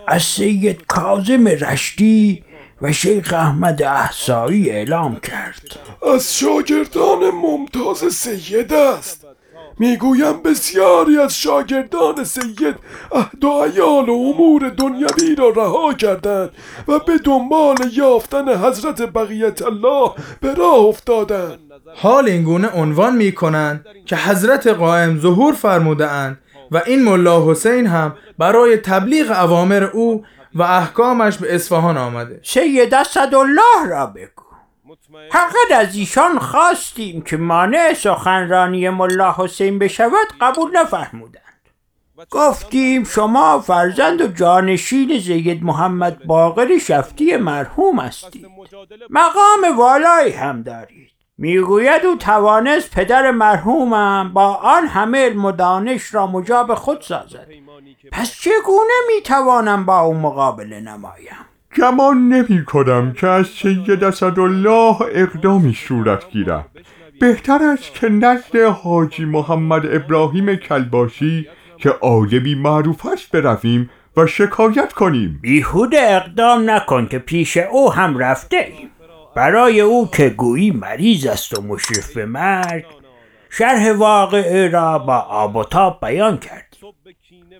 از 0.06 0.22
سید 0.22 0.86
کازم 0.86 1.48
رشتی 1.48 2.44
و 2.82 2.92
شیخ 2.92 3.32
احمد 3.32 3.82
احسایی 3.82 4.70
اعلام 4.70 5.20
کرد. 5.20 5.62
از 6.14 6.38
شاگردان 6.38 7.30
ممتاز 7.30 8.14
سید 8.14 8.72
است. 8.72 9.21
می‌گویم 9.78 10.42
بسیاری 10.44 11.18
از 11.18 11.34
شاگردان 11.34 12.24
سید 12.24 12.76
عهد 13.12 13.44
و 13.44 13.48
ایال 13.48 14.08
و 14.08 14.12
امور 14.12 14.68
دنیوی 14.68 15.34
را 15.34 15.48
رها 15.48 15.94
کردند 15.94 16.50
و 16.88 16.98
به 16.98 17.18
دنبال 17.24 17.76
یافتن 17.92 18.48
حضرت 18.48 19.02
بقیت 19.02 19.62
الله 19.62 20.10
به 20.40 20.54
راه 20.54 20.78
افتادند. 20.78 21.58
حال 21.96 22.28
اینگونه 22.28 22.68
عنوان 22.68 23.16
می 23.16 23.32
کنند 23.32 23.86
که 24.06 24.16
حضرت 24.16 24.66
قائم 24.66 25.20
ظهور 25.20 25.54
فرموده 25.54 26.10
اند 26.10 26.38
و 26.70 26.82
این 26.86 27.02
ملا 27.02 27.50
حسین 27.50 27.86
هم 27.86 28.14
برای 28.38 28.76
تبلیغ 28.76 29.30
اوامر 29.30 29.84
او 29.84 30.24
و 30.54 30.62
احکامش 30.62 31.38
به 31.38 31.54
اصفهان 31.54 31.96
آمده. 31.96 32.40
سید 32.44 32.94
اسدالله 32.94 33.86
را 33.88 34.06
بگو. 34.06 34.41
فقط 35.30 35.72
از 35.76 35.96
ایشان 35.96 36.38
خواستیم 36.38 37.22
که 37.22 37.36
مانع 37.36 37.94
سخنرانی 37.94 38.88
ملا 38.88 39.34
حسین 39.38 39.78
بشود 39.78 40.28
قبول 40.40 40.76
نفرمودند. 40.76 41.42
گفتیم 42.30 43.04
شما 43.04 43.60
فرزند 43.60 44.20
و 44.20 44.26
جانشین 44.26 45.18
زید 45.18 45.64
محمد 45.64 46.24
باقر 46.24 46.78
شفتی 46.78 47.36
مرحوم 47.36 47.98
هستید 47.98 48.46
مقام 49.10 49.78
والایی 49.78 50.32
هم 50.32 50.62
دارید. 50.62 51.12
می‌گوید 51.38 52.06
او 52.06 52.16
توانست 52.16 52.90
پدر 52.90 53.30
مرحومم 53.30 54.30
با 54.34 54.54
آن 54.54 54.86
همه 54.86 55.24
علم 55.24 55.56
را 56.12 56.26
مجاب 56.26 56.74
خود 56.74 57.00
سازد. 57.00 57.48
پس 58.12 58.40
چگونه 58.40 58.92
می‌توانم 59.14 59.86
با 59.86 60.00
او 60.00 60.14
مقابله 60.14 60.80
نمایم؟ 60.80 61.51
گمان 61.76 62.28
نمی 62.28 62.64
کنم 62.64 63.12
که 63.12 63.26
از 63.26 63.46
سید 63.46 64.04
اسدالله 64.04 64.96
اقدامی 65.00 65.74
صورت 65.74 66.30
گیرد. 66.30 66.66
بهتر 67.20 67.58
است 67.62 67.94
که 67.94 68.08
نزد 68.08 68.56
حاجی 68.56 69.24
محمد 69.24 69.86
ابراهیم 69.86 70.56
کلباشی 70.56 71.48
که 71.78 71.90
عالمی 71.90 72.54
معروف 72.54 73.06
است 73.06 73.30
برویم 73.30 73.90
و 74.16 74.26
شکایت 74.26 74.92
کنیم. 74.92 75.38
بیهود 75.42 75.94
اقدام 75.94 76.70
نکن 76.70 77.06
که 77.06 77.18
پیش 77.18 77.56
او 77.56 77.92
هم 77.92 78.18
رفته 78.18 78.56
ایم. 78.56 78.88
برای 79.34 79.80
او 79.80 80.10
که 80.10 80.28
گویی 80.28 80.70
مریض 80.70 81.26
است 81.26 81.58
و 81.58 81.62
مشرف 81.62 82.12
به 82.14 82.26
مرگ 82.26 82.84
شرح 83.50 83.92
واقعه 83.92 84.68
را 84.68 84.98
با 84.98 85.18
آب 85.18 85.56
و 85.56 85.64
تاب 85.64 85.98
بیان 86.02 86.38
کرد 86.38 86.76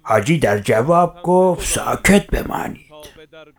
حاجی 0.03 0.39
در 0.39 0.59
جواب 0.59 1.23
گفت 1.23 1.67
ساکت 1.67 2.27
بمانید. 2.27 2.92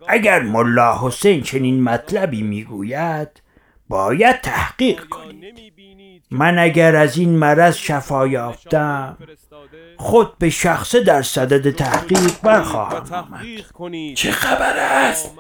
اگر 0.08 0.42
ملا 0.42 1.00
حسین 1.02 1.42
چنین 1.42 1.84
مطلبی 1.84 2.42
می‌گوید 2.42 3.42
باید 3.90 4.42
تحقیق 4.42 5.04
کنید. 5.04 5.74
من 6.32 6.60
اگر 6.60 6.96
از 6.96 7.18
این 7.18 7.30
مرض 7.30 7.76
شفا 7.76 8.28
یافتم 8.28 9.18
خود 9.98 10.38
به 10.38 10.50
شخصه 10.50 11.04
در 11.04 11.22
صدد 11.22 11.76
تحقیق 11.76 12.42
برخواهم 12.44 13.14
آمد. 13.14 14.14
چه 14.16 14.32
خبر 14.32 14.78
است؟ 14.78 15.32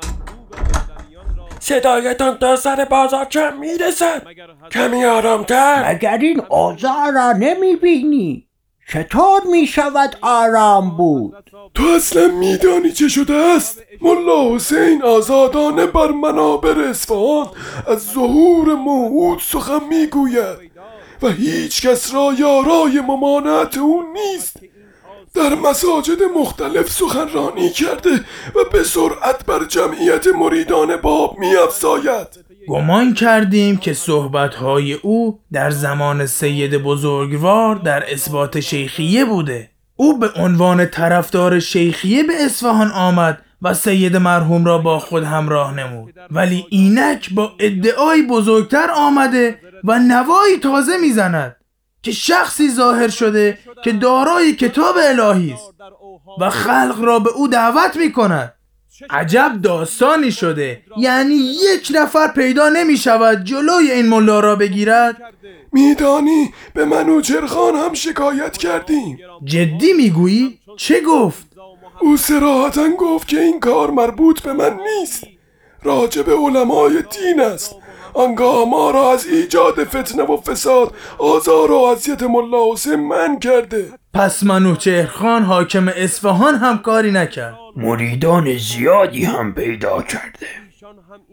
صدایتان 1.59 2.37
تا 2.37 2.55
سر 2.55 2.87
بازار 2.89 3.25
کم 3.25 3.59
می‌رسد؟ 3.59 4.27
کمی 4.71 5.05
آرامتر. 5.05 5.93
مگر 5.93 6.17
این 6.17 6.41
اوضاع 6.49 7.11
را 7.11 7.31
نمی‌بینی؟ 7.31 8.47
چطور 8.91 9.41
می 9.51 9.67
شود 9.67 10.17
آرام 10.21 10.97
بود؟ 10.97 11.33
تو 11.73 11.83
اصلا 11.83 12.27
میدانی 12.27 12.91
چه 12.91 13.07
شده 13.07 13.33
است؟ 13.33 13.81
ملا 14.01 14.55
حسین 14.55 15.03
آزادانه 15.03 15.85
بر 15.85 16.11
منابر 16.11 16.79
اصفهان 16.79 17.47
از 17.87 18.11
ظهور 18.13 18.75
موعود 18.75 19.39
سخن 19.39 19.79
می‌گوید 19.89 20.71
و 21.21 21.27
هیچ 21.29 21.87
کس 21.87 22.13
را 22.13 22.33
یارای 22.39 22.99
ممانعت 22.99 23.77
او 23.77 24.03
نیست. 24.13 24.57
در 25.33 25.55
مساجد 25.55 26.23
مختلف 26.23 26.89
سخنرانی 26.91 27.69
کرده 27.69 28.11
و 28.55 28.69
به 28.71 28.83
سرعت 28.83 29.45
بر 29.45 29.65
جمعیت 29.65 30.27
مریدان 30.27 30.97
باب 30.97 31.39
می 31.39 31.55
افزاید 31.55 32.42
گمان 32.67 33.13
کردیم 33.13 33.77
که 33.77 33.93
صحبتهای 33.93 34.93
او 34.93 35.39
در 35.51 35.71
زمان 35.71 36.25
سید 36.25 36.77
بزرگوار 36.77 37.75
در 37.75 38.13
اثبات 38.13 38.59
شیخیه 38.59 39.25
بوده. 39.25 39.69
او 39.95 40.19
به 40.19 40.29
عنوان 40.35 40.85
طرفدار 40.85 41.59
شیخیه 41.59 42.23
به 42.23 42.33
اصفهان 42.45 42.91
آمد 42.91 43.41
و 43.61 43.73
سید 43.73 44.15
مرحوم 44.15 44.65
را 44.65 44.77
با 44.77 44.99
خود 44.99 45.23
همراه 45.23 45.73
نمود. 45.73 46.13
ولی 46.31 46.65
اینک 46.69 47.33
با 47.33 47.51
ادعای 47.59 48.27
بزرگتر 48.27 48.91
آمده 48.95 49.59
و 49.83 49.99
نوایی 49.99 50.57
تازه 50.57 50.97
می‌زند 50.97 51.55
که 52.03 52.11
شخصی 52.11 52.69
ظاهر 52.69 53.07
شده 53.07 53.57
که 53.83 53.91
دارای 53.91 54.53
کتاب 54.53 54.95
الهی 55.09 55.53
است 55.53 55.73
و 56.39 56.49
خلق 56.49 56.95
را 57.01 57.19
به 57.19 57.29
او 57.29 57.47
دعوت 57.47 57.97
می 57.97 58.11
کند 58.11 58.53
عجب 59.09 59.59
داستانی 59.63 60.31
شده. 60.31 60.81
یعنی 60.97 61.35
یک 61.35 61.91
نفر 61.95 62.27
پیدا 62.27 62.69
نمی 62.69 62.97
شود 62.97 63.43
جلوی 63.43 63.91
این 63.91 64.07
ملا 64.07 64.39
را 64.39 64.55
بگیرد. 64.55 65.21
میدانی 65.71 66.53
به 66.73 66.85
منوچرخان 66.85 67.75
هم 67.75 67.93
شکایت 67.93 68.57
کردیم. 68.57 69.17
جدی 69.43 69.93
می‌گویی؟ 69.93 70.59
چه 70.77 71.01
گفت؟ 71.01 71.47
او 72.01 72.17
سراحتا 72.17 72.89
گفت 72.89 73.27
که 73.27 73.39
این 73.39 73.59
کار 73.59 73.91
مربوط 73.91 74.41
به 74.41 74.53
من 74.53 74.77
نیست. 74.99 75.23
راجب 75.83 76.29
علمای 76.29 76.93
دین 76.93 77.39
است. 77.41 77.75
آنگاه 78.13 78.65
ما 78.69 78.91
را 78.91 79.11
از 79.11 79.25
ایجاد 79.27 79.83
فتنه 79.83 80.23
و 80.23 80.37
فساد 80.37 80.93
آزار 81.17 81.71
و 81.71 81.75
اذیت 81.75 82.23
ملا 82.23 82.73
حسین 82.73 82.95
من 82.95 83.39
کرده. 83.39 83.91
پس 84.13 84.43
منوچهر 84.43 85.39
حاکم 85.39 85.87
اصفهان 85.87 86.55
هم 86.55 86.77
کاری 86.77 87.11
نکرد. 87.11 87.55
مریدان 87.75 88.57
زیادی 88.57 89.23
هم 89.23 89.53
پیدا 89.53 90.01
کرده. 90.01 90.47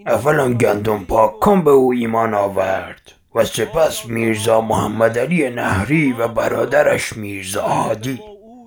اولا 0.07 0.55
گندم 0.55 1.05
پاک 1.05 1.39
کن 1.41 1.65
به 1.65 1.71
او 1.71 1.93
ایمان 1.93 2.35
آورد 2.35 3.13
و 3.35 3.45
سپس 3.45 4.07
میرزا 4.07 4.61
محمد 4.61 5.19
علی 5.19 5.51
نهری 5.51 6.13
و 6.13 6.29
برادرش 6.29 7.17
میرزا 7.17 7.63
هادی 7.63 8.21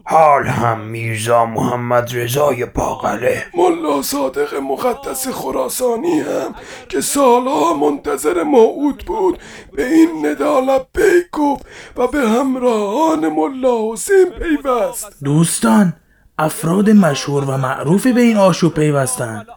حال 0.06 0.44
هم 0.48 0.80
میرزا 0.80 1.46
محمد 1.46 2.10
رضای 2.18 2.66
پاقله 2.66 3.46
ملا 3.54 4.02
صادق 4.02 4.56
مقدس 4.56 5.28
خراسانی 5.28 6.20
هم 6.20 6.56
که 6.90 7.02
سالها 7.02 7.74
منتظر 7.74 8.44
موعود 8.44 9.04
بود. 9.08 9.40
به 9.74 9.88
این 9.88 10.26
ندالب 10.26 10.88
پی 10.94 11.22
گفت 11.32 11.66
و 11.98 12.08
به 12.08 12.20
همراهان 12.20 13.30
ملا 13.30 13.94
حسین 13.94 14.26
پیوست. 14.26 15.08
دوستان 15.24 15.94
افراد 16.40 16.90
مشهور 16.90 17.44
و 17.44 17.58
معروفی 17.58 18.14
به 18.14 18.22
این 18.22 18.38
آشوب 18.38 18.74
پیوستند 18.74 19.48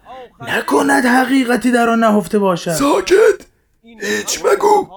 نکند 0.41 1.05
حقیقتی 1.05 1.73
در 1.73 1.91
آن 1.91 2.01
نهفته 2.01 2.39
باشد. 2.39 2.73
ساکت! 2.73 3.47
هیچ 4.01 4.45
مگو! 4.45 4.89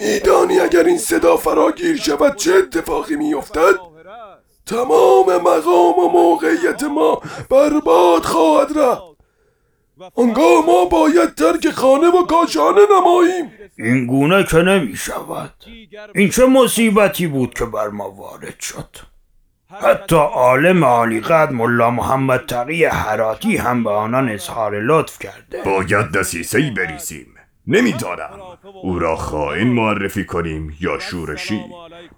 میدانی 0.00 0.60
اگر 0.60 0.84
این 0.84 0.98
صدا 0.98 1.36
فراگیر 1.36 1.96
شود 1.96 2.36
چه 2.36 2.54
اتفاقی 2.54 3.16
میافتد؟ 3.16 3.74
تمام 4.68 5.26
مقام 5.36 5.98
و 5.98 6.08
موقعیت 6.08 6.82
ما 6.82 7.22
برباد 7.50 8.22
خواهد 8.22 8.78
رفت. 8.78 9.02
آنگاه 10.14 10.66
ما 10.66 10.84
باید 10.84 11.34
ترک 11.34 11.70
خانه 11.70 12.06
و 12.06 12.26
کاشانه 12.26 12.80
نماییم. 12.98 13.52
این 13.78 14.06
گونه 14.06 14.44
که 14.44 14.56
نمی 14.56 14.96
شود 14.96 15.54
این 16.14 16.28
چه 16.28 16.46
مصیبتی 16.46 17.26
بود 17.26 17.54
که 17.54 17.64
بر 17.64 17.88
ما 17.88 18.10
وارد 18.10 18.60
شد؟ 18.60 18.96
حتی 19.82 20.16
عالم 20.16 20.84
عالی 20.84 21.20
قد 21.20 21.52
ملا 21.52 21.90
محمد 21.90 22.46
تقی 22.46 22.84
حراتی 22.84 23.56
هم 23.56 23.84
به 23.84 23.90
آنان 23.90 24.28
اظهار 24.28 24.80
لطف 24.80 25.18
کرده. 25.18 25.62
باید 25.62 26.12
دسیسه 26.12 26.70
بریزیم. 26.76 27.37
نمی‌دانم 27.68 28.30
او 28.82 28.98
را 28.98 29.16
خائن 29.16 29.66
معرفی 29.66 30.24
کنیم 30.24 30.76
یا 30.80 30.98
شورشی. 30.98 31.64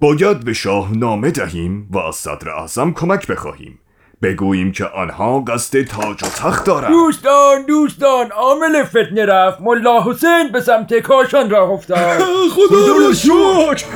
باید 0.01 0.45
به 0.45 0.53
شاه 0.53 0.99
نامه 0.99 1.31
دهیم 1.31 1.89
و 1.91 1.99
از 1.99 2.17
صدر 2.17 2.51
اعظم 2.51 2.93
کمک 2.93 3.27
بخواهیم. 3.27 3.79
بگوییم 4.23 4.73
که 4.73 4.85
آنها 4.85 5.41
قصد 5.41 5.83
تاج 5.83 6.25
و 6.25 6.27
تخت 6.27 6.65
دارند. 6.65 6.93
دوستان 6.93 7.67
دوستان 7.67 8.31
عامل 8.31 8.85
فتنه 8.85 9.27
رفت. 9.27 9.61
ملا 9.61 10.03
حسین 10.03 10.49
به 10.53 10.61
سمت 10.61 10.95
کاشان 10.95 11.51
را 11.51 11.63
افتاد. 11.63 12.19
خدا 12.51 12.97
را 13.07 13.13
شکر. 13.13 13.87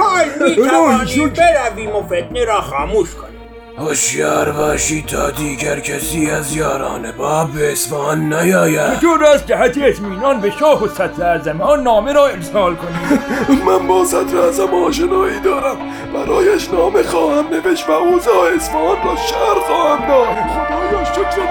می 0.45 1.27
برویم 1.27 1.97
و 1.97 2.03
فتنه 2.03 2.45
را 2.45 2.61
خاموش 2.61 3.15
کنیم. 3.15 3.34
هوشیار 3.79 4.53
باشی 4.53 5.03
تا 5.03 5.31
دیگر 5.31 5.81
کسی 5.81 6.31
از 6.31 6.57
یاران 6.57 7.13
باب 7.13 7.51
به 7.53 7.73
اصفهان 7.73 8.33
نیاید. 8.33 8.99
چطور 8.99 9.25
از 9.25 9.47
جهت 9.47 9.79
اطمینان 9.79 10.41
به 10.41 10.51
شاه 10.51 10.85
و 10.85 10.89
صدر 10.89 11.27
اعظم 11.27 11.61
آن 11.61 11.83
نامه 11.83 12.13
را 12.13 12.27
ارسال 12.27 12.75
کنیم 12.75 13.21
من 13.67 13.87
با 13.87 14.05
صدر 14.05 14.39
اعظم 14.39 14.75
آشنایی 14.75 15.41
دارم. 15.41 15.77
برایش 16.15 16.71
نامه 16.71 17.03
خواهم 17.03 17.47
نوشت 17.49 17.89
و 17.89 17.93
اوضاع 17.93 18.55
اصفهان 18.57 18.97
را 19.05 19.17
شهر 19.17 19.61
خواهم 19.67 20.09
داد. 20.09 20.27
خدایا 20.27 21.05
شکر 21.05 21.45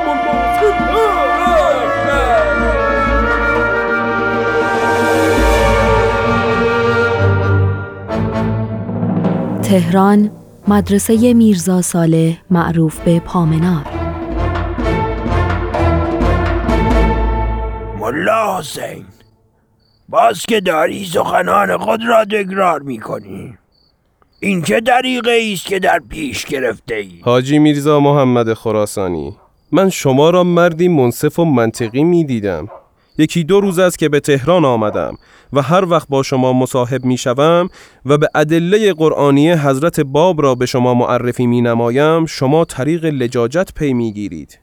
تهران 9.63 10.42
مدرسه 10.67 11.33
میرزا 11.33 11.81
ساله 11.81 12.37
معروف 12.51 12.99
به 12.99 13.19
پامنار. 13.19 13.85
ملا 17.99 18.59
حسین 18.59 19.05
باز 20.09 20.45
که 20.45 20.61
داری 20.61 21.05
سخنان 21.05 21.77
خود 21.77 21.99
را 22.07 22.25
تکرار 22.25 22.81
می‌کنی. 22.81 23.57
این 24.39 24.61
چه 24.61 24.79
دریقه 24.79 25.49
است 25.53 25.65
که 25.65 25.79
در 25.79 26.01
پیش 26.09 26.45
گرفته 26.45 26.95
ای؟ 26.95 27.21
حاجی 27.23 27.59
میرزا 27.59 27.99
محمد 27.99 28.53
خراسانی 28.53 29.35
من 29.71 29.89
شما 29.89 30.29
را 30.29 30.43
مردی 30.43 30.87
منصف 30.87 31.39
و 31.39 31.45
منطقی 31.45 32.03
می 32.03 32.23
دیدم 32.23 32.69
یکی 33.17 33.43
دو 33.43 33.61
روز 33.61 33.79
است 33.79 33.99
که 33.99 34.09
به 34.09 34.19
تهران 34.19 34.65
آمدم 34.65 35.17
و 35.53 35.61
هر 35.61 35.85
وقت 35.85 36.07
با 36.09 36.23
شما 36.23 36.53
مصاحب 36.53 37.05
می 37.05 37.17
شوم 37.17 37.69
و 38.05 38.17
به 38.17 38.27
ادله 38.35 38.93
قرآنی 38.93 39.51
حضرت 39.51 39.99
باب 39.99 40.41
را 40.41 40.55
به 40.55 40.65
شما 40.65 40.93
معرفی 40.93 41.45
می 41.45 41.61
نمایم 41.61 42.25
شما 42.25 42.65
طریق 42.65 43.05
لجاجت 43.05 43.73
پی 43.73 43.93
می 43.93 44.13
گیرید 44.13 44.59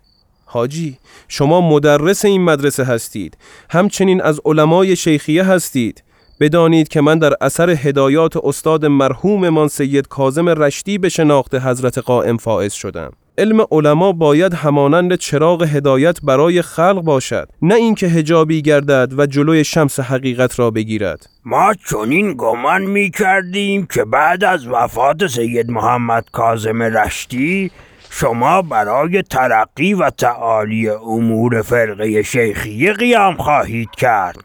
حاجی 0.53 0.99
شما 1.29 1.61
مدرس 1.61 2.25
این 2.25 2.45
مدرسه 2.45 2.85
هستید. 2.85 3.37
همچنین 3.71 4.23
از 4.23 4.41
علمای 4.45 4.97
شیخیه 4.97 5.45
هستید. 5.45 6.03
بدانید 6.41 6.89
که 6.89 7.01
من 7.01 7.19
در 7.19 7.35
اثر 7.41 7.71
هدایات 7.71 8.37
استاد 8.37 8.87
مرحوممان 8.87 9.69
سید 9.69 10.09
کازم 10.09 10.49
رشتی 10.49 10.99
به 10.99 11.09
شناخت 11.09 11.55
حضرت 11.55 11.99
قائم 11.99 12.37
فائز 12.37 12.73
شدم. 12.73 13.13
علم 13.39 13.67
علما 13.71 14.13
باید 14.13 14.55
همانند 14.55 15.15
چراغ 15.15 15.63
هدایت 15.63 16.19
برای 16.23 16.63
خلق 16.63 17.03
باشد 17.03 17.49
نه 17.63 17.75
اینکه 17.75 18.07
هجابی 18.07 18.63
گردد 18.63 19.19
و 19.19 19.27
جلوی 19.27 19.65
شمس 19.65 20.01
حقیقت 20.01 20.59
را 20.59 20.71
بگیرد. 20.71 21.27
ما 21.45 21.75
چنین 21.91 22.35
گمان 22.39 22.83
می 22.83 23.11
کردیم 23.11 23.87
که 23.87 24.05
بعد 24.05 24.45
از 24.45 24.67
وفات 24.67 25.27
سید 25.27 25.71
محمد 25.71 26.25
کازم 26.33 26.83
رشتی 26.83 27.71
شما 28.11 28.63
برای 28.63 29.23
ترقی 29.23 29.95
و 29.95 30.11
تعالی 30.11 30.89
امور 30.89 31.63
فرقه 31.63 32.23
شیخیه 32.23 32.93
قیام 32.93 33.37
خواهید 33.37 33.91
کرد 33.91 34.45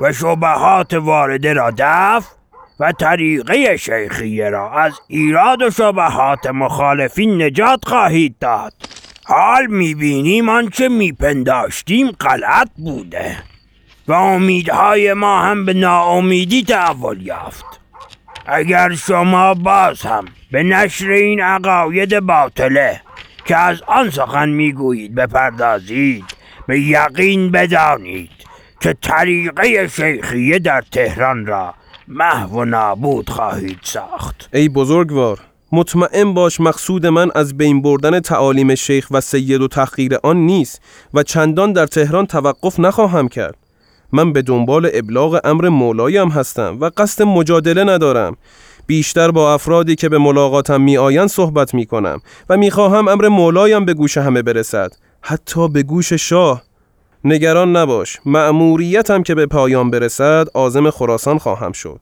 و 0.00 0.12
شبهات 0.12 0.94
وارده 0.94 1.52
را 1.52 1.72
دفع 1.78 2.37
و 2.80 2.92
طریقه 2.92 3.76
شیخیه 3.76 4.50
را 4.50 4.72
از 4.72 5.00
ایراد 5.08 5.62
و 5.62 5.70
شبهات 5.70 6.46
مخالفین 6.46 7.42
نجات 7.42 7.84
خواهید 7.84 8.38
داد. 8.40 8.72
حال 9.26 9.66
می‌بینیم 9.66 10.48
آنچه 10.48 10.88
میپنداشتیم 10.88 12.10
غلط 12.10 12.68
بوده 12.76 13.36
و 14.08 14.12
امیدهای 14.12 15.12
ما 15.12 15.40
هم 15.42 15.64
به 15.64 15.74
ناامیدی 15.74 16.62
تحول 16.62 17.22
یافت. 17.22 17.80
اگر 18.46 18.94
شما 18.94 19.54
باز 19.54 20.02
هم 20.02 20.24
به 20.52 20.62
نشر 20.62 21.10
این 21.10 21.40
عقاید 21.40 22.20
باطله 22.20 23.00
که 23.44 23.56
از 23.56 23.82
آن 23.86 24.10
سخن 24.10 24.48
می‌گویید 24.48 25.14
بپردازید 25.14 26.24
به 26.66 26.80
یقین 26.80 27.50
بدانید 27.50 28.30
که 28.80 28.94
طریقه 29.02 29.88
شیخیه 29.88 30.58
در 30.58 30.80
تهران 30.80 31.46
را 31.46 31.74
محو 32.10 32.60
و 32.60 32.64
نابود 32.64 33.30
خواهید 33.30 33.78
ساخت. 33.82 34.48
ای 34.52 34.68
بزرگوار 34.68 35.40
مطمئن 35.72 36.34
باش 36.34 36.60
مقصود 36.60 37.06
من 37.06 37.30
از 37.34 37.56
بین 37.56 37.82
بردن 37.82 38.20
تعالیم 38.20 38.74
شیخ 38.74 39.06
و 39.10 39.20
سید 39.20 39.60
و 39.60 39.68
تحقیر 39.68 40.16
آن 40.22 40.36
نیست 40.36 40.80
و 41.14 41.22
چندان 41.22 41.72
در 41.72 41.86
تهران 41.86 42.26
توقف 42.26 42.80
نخواهم 42.80 43.28
کرد. 43.28 43.54
من 44.12 44.32
به 44.32 44.42
دنبال 44.42 44.90
ابلاغ 44.94 45.40
امر 45.44 45.68
مولایم 45.68 46.28
هستم 46.28 46.78
و 46.80 46.90
قصد 46.96 47.22
مجادله 47.22 47.84
ندارم. 47.84 48.36
بیشتر 48.86 49.30
با 49.30 49.54
افرادی 49.54 49.94
که 49.94 50.08
به 50.08 50.18
ملاقاتم 50.18 50.80
می 50.80 50.98
آیند 50.98 51.28
صحبت 51.28 51.74
می 51.74 51.86
کنم 51.86 52.20
و 52.48 52.56
می 52.56 52.70
خواهم 52.70 53.08
امر 53.08 53.28
مولایم 53.28 53.84
به 53.84 53.94
گوش 53.94 54.18
همه 54.18 54.42
برسد 54.42 54.92
حتی 55.20 55.68
به 55.68 55.82
گوش 55.82 56.12
شاه. 56.12 56.62
نگران 57.24 57.76
نباش. 57.76 58.18
مأموریتم 58.24 59.22
که 59.22 59.34
به 59.34 59.46
پایان 59.46 59.90
برسد 59.90 60.46
آزم 60.54 60.90
خراسان 60.90 61.38
خواهم 61.38 61.72
شد. 61.72 62.00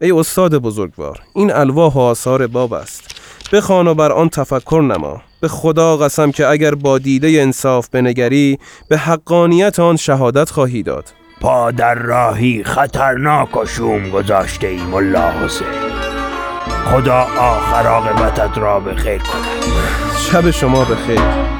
ای 0.00 0.10
استاد 0.10 0.54
بزرگوار 0.54 1.20
این 1.34 1.52
الواح 1.52 1.94
و 1.94 1.98
آثار 1.98 2.46
باب 2.46 2.72
است. 2.72 3.20
بخوان 3.52 3.88
و 3.88 3.94
بر 3.94 4.12
آن 4.12 4.28
تفکر 4.28 4.80
نما. 4.82 5.22
به 5.40 5.48
خدا 5.48 5.96
قسم 5.96 6.30
که 6.30 6.46
اگر 6.46 6.74
با 6.74 6.98
دیده 6.98 7.28
انصاف 7.28 7.88
بنگری 7.88 8.58
به 8.88 8.98
حقانیت 8.98 9.80
آن 9.80 9.96
شهادت 9.96 10.50
خواهی 10.50 10.82
داد. 10.82 11.04
پا 11.40 11.70
در 11.70 11.94
راهی 11.94 12.64
خطرناک 12.64 13.56
و 13.56 13.66
شوم 13.66 14.10
گذاشته 14.10 14.66
ای 14.66 14.82
ملا 14.82 15.30
حسین. 15.30 15.66
خدا 16.84 17.26
آخر 17.38 17.86
عاقبتت 17.86 18.58
را 18.58 18.80
به 18.80 18.94
خیر 18.94 19.18
کند. 19.18 19.62
شب 20.16 20.50
شما 20.50 20.84
به 20.84 20.94
خیر 20.94 21.59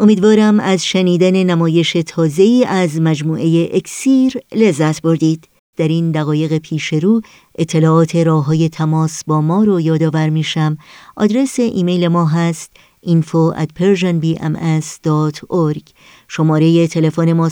امیدوارم 0.00 0.60
از 0.60 0.86
شنیدن 0.86 1.42
نمایش 1.42 1.92
تازه‌ای 1.92 2.64
از 2.64 3.00
مجموعه 3.00 3.70
اکسیر 3.72 4.34
لذت 4.54 5.02
بردید. 5.02 5.48
در 5.76 5.88
این 5.88 6.10
دقایق 6.10 6.58
پیش 6.58 6.92
رو 6.92 7.20
اطلاعات 7.58 8.16
راه 8.16 8.44
های 8.44 8.68
تماس 8.68 9.24
با 9.24 9.40
ما 9.40 9.64
رو 9.64 9.80
یادآور 9.80 10.28
میشم. 10.28 10.76
آدرس 11.16 11.58
ایمیل 11.58 12.08
ما 12.08 12.26
هست 12.26 12.70
info 13.06 13.54
at 13.56 13.68
persianbms.org 13.80 15.82
شماره 16.28 16.86
تلفن 16.86 17.32
ما 17.32 17.50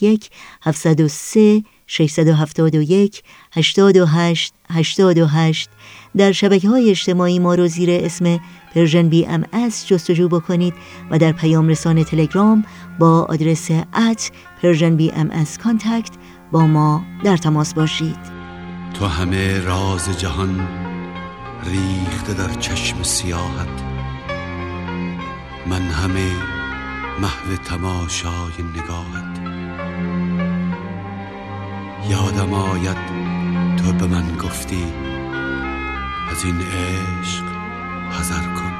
001 0.00 0.30
703 0.62 1.62
671 1.92 3.22
828 3.52 4.54
828 4.70 5.70
در 6.16 6.32
شبکه 6.32 6.68
های 6.68 6.90
اجتماعی 6.90 7.38
ما 7.38 7.54
رو 7.54 7.66
زیر 7.66 7.90
اسم 7.90 8.40
Persian 8.74 9.08
BMS 9.08 9.88
جستجو 9.88 10.28
بکنید 10.28 10.74
و 11.10 11.18
در 11.18 11.32
پیام 11.32 11.68
رسان 11.68 12.04
تلگرام 12.04 12.64
با 12.98 13.26
آدرس 13.28 13.70
at 13.94 14.30
Persian 14.62 14.96
BMS 14.96 15.58
contact 15.58 16.10
با 16.52 16.66
ما 16.66 17.04
در 17.24 17.36
تماس 17.36 17.74
باشید. 17.74 18.18
تو 18.94 19.06
همه 19.06 19.60
راز 19.60 20.18
جهان 20.18 20.68
ریخته 21.64 22.34
در 22.34 22.54
چشم 22.54 23.02
سیاهت 23.02 23.82
من 25.66 25.82
همه 25.82 26.30
محو 27.20 27.56
تماشای 27.64 28.62
نگاهت. 28.76 29.29
یادم 32.10 32.54
آید 32.54 32.96
تو 33.76 33.92
به 33.92 34.06
من 34.06 34.36
گفتی 34.36 34.84
از 36.30 36.44
این 36.44 36.60
عشق 36.60 37.44
حذر 38.10 38.42
کن. 38.54 38.72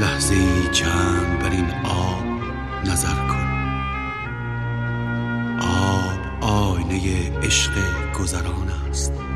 لحظه 0.00 0.34
ای 0.34 0.68
چند 0.72 1.38
بر 1.38 1.50
این 1.50 1.70
آب 1.84 2.24
نظر 2.84 3.14
کن. 3.14 3.46
آب 5.60 6.44
آینه 6.44 7.30
عشق 7.42 7.72
گذران 8.20 8.68
است. 8.90 9.29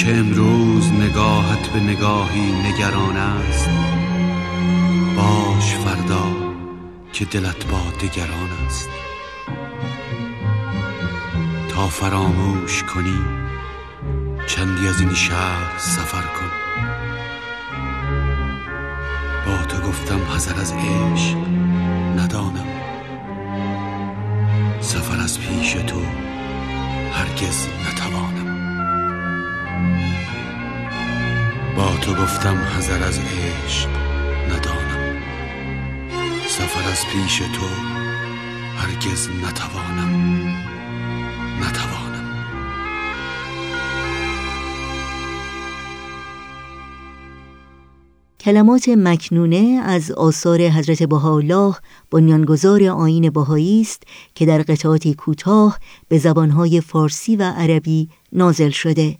که 0.00 0.16
امروز 0.16 0.92
نگاهت 0.92 1.68
به 1.68 1.80
نگاهی 1.80 2.52
نگران 2.52 3.16
است 3.16 3.70
باش 5.16 5.74
فردا 5.74 6.36
که 7.12 7.24
دلت 7.24 7.66
با 7.66 7.80
دگران 8.00 8.50
است. 8.66 8.88
تا 11.68 11.88
فراموش 11.88 12.82
کنی 12.82 13.18
چندی 14.46 14.88
از 14.88 15.00
این 15.00 15.14
شهر 15.14 15.78
سفر 15.78 16.22
کن. 16.22 16.50
با 19.46 19.62
تو 19.62 19.88
گفتم 19.88 20.20
حذر 20.34 20.60
از 20.60 20.72
عشق 20.72 21.36
ندانم. 22.16 22.66
سفر 24.80 25.20
از 25.20 25.40
پیش 25.40 25.72
تو 25.72 26.02
هرگز 27.12 27.66
نتوانم. 27.88 28.49
تو 31.80 32.14
گفتم 32.14 32.56
حذر 32.56 33.02
از 33.02 33.18
عشق 33.18 33.88
ندانم. 34.50 35.22
سفر 36.48 36.90
از 36.90 37.06
پیش 37.06 37.38
تو 37.38 37.66
هرگز 38.76 39.28
نتوانم. 39.28 40.46
نتوانم. 41.60 42.30
کلمات 48.40 48.88
مکنونه 48.88 49.80
از 49.84 50.10
آثار 50.10 50.60
حضرت 50.60 51.02
بهاءالله 51.02 51.74
بنیانگذار 52.10 52.84
آین 52.84 53.30
بهایی 53.30 53.80
است 53.80 54.02
که 54.34 54.46
در 54.46 54.62
قطعاتی 54.62 55.14
کوتاه 55.14 55.78
به 56.08 56.18
زبانهای 56.18 56.80
فارسی 56.80 57.36
و 57.36 57.42
عربی 57.42 58.08
نازل 58.32 58.70
شده. 58.70 59.18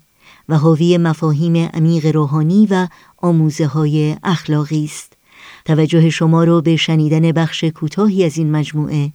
و 0.50 0.58
حاوی 0.58 0.98
مفاهیم 0.98 1.56
عمیق 1.56 2.06
روحانی 2.06 2.68
و 2.70 2.88
آموزه 3.18 3.66
های 3.66 4.16
اخلاقی 4.22 4.84
است. 4.84 5.16
توجه 5.64 6.10
شما 6.10 6.44
را 6.44 6.60
به 6.60 6.76
شنیدن 6.76 7.32
بخش 7.32 7.64
کوتاهی 7.64 8.24
از 8.24 8.38
این 8.38 8.50
مجموعه 8.50 9.12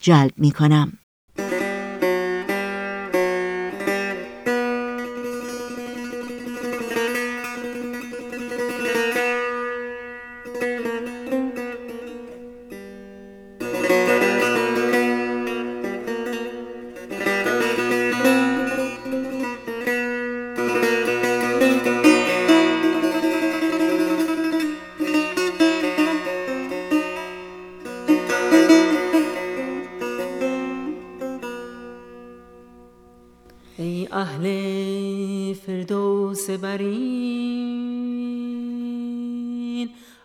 جلب 0.00 0.32
می 0.36 0.50
کنم 0.50 0.92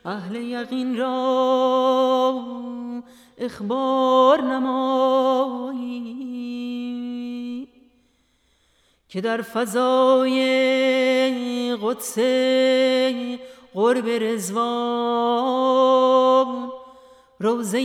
اهل 0.05 0.35
یقین 0.35 0.97
را 0.97 2.43
اخبار 3.37 4.41
نمایی 4.41 5.93
که 9.09 9.21
در 9.21 9.41
فضای 9.41 10.37
قدس 11.81 12.17
قرب 13.73 14.09
رزوان 14.09 15.63
روزه 17.43 17.79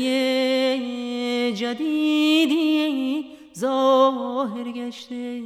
جدیدی 1.53 3.27
ظاهر 3.59 4.73
گشته. 4.73 5.43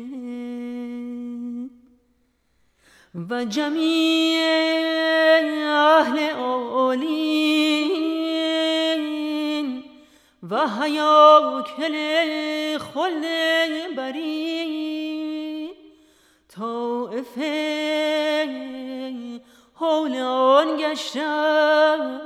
و 3.30 3.44
جمیع 3.44 4.40
اهل 5.66 6.18
اولین 6.18 7.12
و 10.50 10.68
حیاکل 10.68 11.94
خل 12.78 13.22
بری 13.96 15.70
طائف 16.48 17.38
حول 19.74 20.16
آن 20.16 20.76
گشتن 20.76 22.20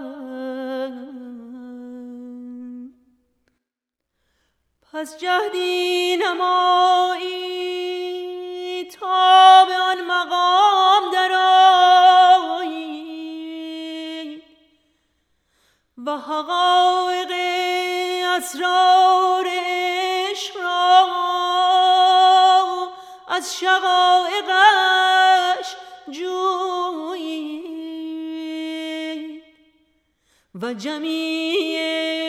پس 4.97 5.19
جهدی 5.19 6.17
نمایی 6.17 7.35
تا 8.85 9.65
به 9.65 9.75
آن 9.75 10.01
مقام 10.07 11.11
درایی 11.13 11.43
و 16.07 16.11
حقایق 16.11 17.31
اسرار 18.37 19.47
عشق 19.49 20.57
را 20.57 21.07
از 23.29 23.59
شقایقش 23.59 24.97
جویی. 26.11 27.63
و 30.55 30.75
جمیع 30.75 32.26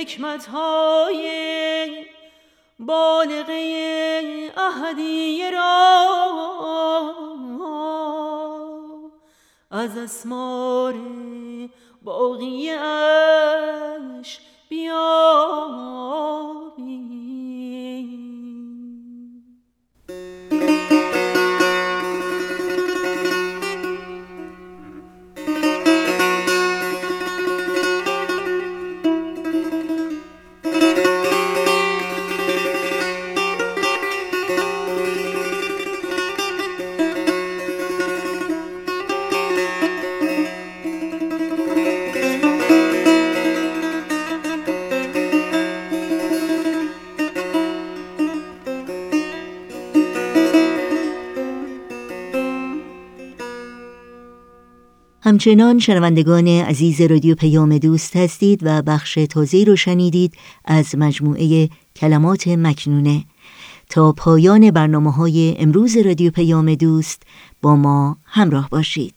حکمت 0.00 0.46
های 0.46 2.06
بالغه 2.78 4.52
اهدیه 4.56 5.50
را 5.50 5.80
از 9.70 9.96
اسمار 9.96 10.94
باقیه 12.02 12.80
اش 12.80 14.40
همچنان 55.30 55.78
شنوندگان 55.78 56.48
عزیز 56.48 57.00
رادیو 57.00 57.34
پیام 57.34 57.78
دوست 57.78 58.16
هستید 58.16 58.60
و 58.62 58.82
بخش 58.82 59.14
تازه 59.30 59.64
رو 59.64 59.76
شنیدید 59.76 60.34
از 60.64 60.94
مجموعه 60.98 61.68
کلمات 61.96 62.48
مکنونه. 62.48 63.24
تا 63.88 64.12
پایان 64.12 64.70
برنامه 64.70 65.12
های 65.12 65.54
امروز 65.58 65.96
رادیو 65.96 66.30
پیام 66.30 66.74
دوست 66.74 67.22
با 67.62 67.76
ما 67.76 68.16
همراه 68.24 68.68
باشید. 68.70 69.14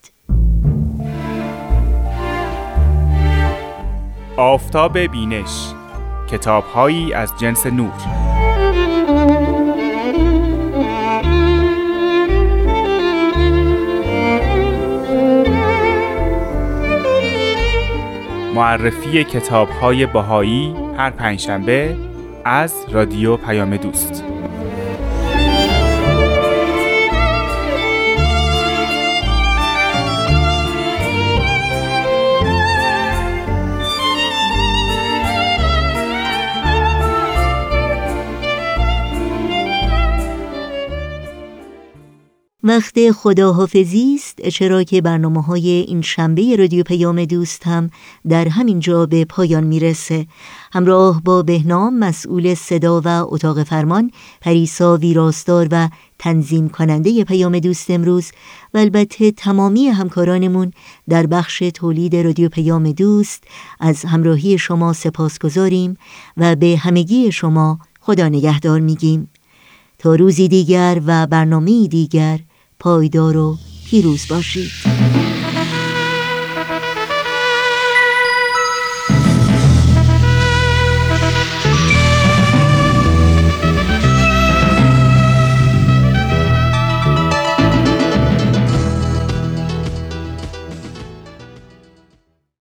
آفتاب 4.37 4.99
بینش 4.99 5.73
کتابهایی 6.31 7.13
از 7.13 7.33
جنس 7.39 7.65
نور. 7.65 7.93
معرفی 18.53 19.23
کتاب 19.23 19.69
های 19.69 20.05
بهایی 20.05 20.75
هر 20.97 21.09
پنجشنبه 21.09 21.95
از 22.45 22.85
رادیو 22.91 23.37
پیام 23.37 23.77
دوست. 23.77 24.23
وقت 42.65 43.11
خداحافظی 43.11 44.15
است 44.15 44.49
چرا 44.49 44.83
که 44.83 45.01
برنامه 45.01 45.41
های 45.41 45.69
این 45.69 46.01
شنبه 46.01 46.55
رادیو 46.55 46.83
پیام 46.83 47.25
دوست 47.25 47.67
هم 47.67 47.89
در 48.29 48.47
همین 48.47 48.79
جا 48.79 49.05
به 49.05 49.25
پایان 49.25 49.63
می‌رسه. 49.63 50.27
همراه 50.73 51.21
با 51.23 51.43
بهنام 51.43 51.99
مسئول 51.99 52.53
صدا 52.53 53.01
و 53.05 53.07
اتاق 53.07 53.63
فرمان 53.63 54.11
پریسا 54.41 54.97
ویراستار 54.97 55.67
و 55.71 55.89
تنظیم 56.19 56.69
کننده 56.69 57.23
پیام 57.23 57.59
دوست 57.59 57.91
امروز 57.91 58.31
و 58.73 58.77
البته 58.77 59.31
تمامی 59.31 59.87
همکارانمون 59.87 60.71
در 61.09 61.27
بخش 61.27 61.63
تولید 61.73 62.15
رادیو 62.15 62.49
پیام 62.49 62.91
دوست 62.91 63.43
از 63.79 64.05
همراهی 64.05 64.57
شما 64.57 64.93
سپاس 64.93 65.39
گذاریم 65.39 65.97
و 66.37 66.55
به 66.55 66.77
همگی 66.77 67.31
شما 67.31 67.79
خدا 67.99 68.29
نگهدار 68.29 68.79
میگیم. 68.79 69.29
تا 69.99 70.15
روزی 70.15 70.47
دیگر 70.47 71.01
و 71.05 71.27
برنامه 71.27 71.87
دیگر 71.87 72.39
پایدار 72.83 73.37
و 73.37 73.57
پیروز 73.85 74.27
باشید. 74.29 74.71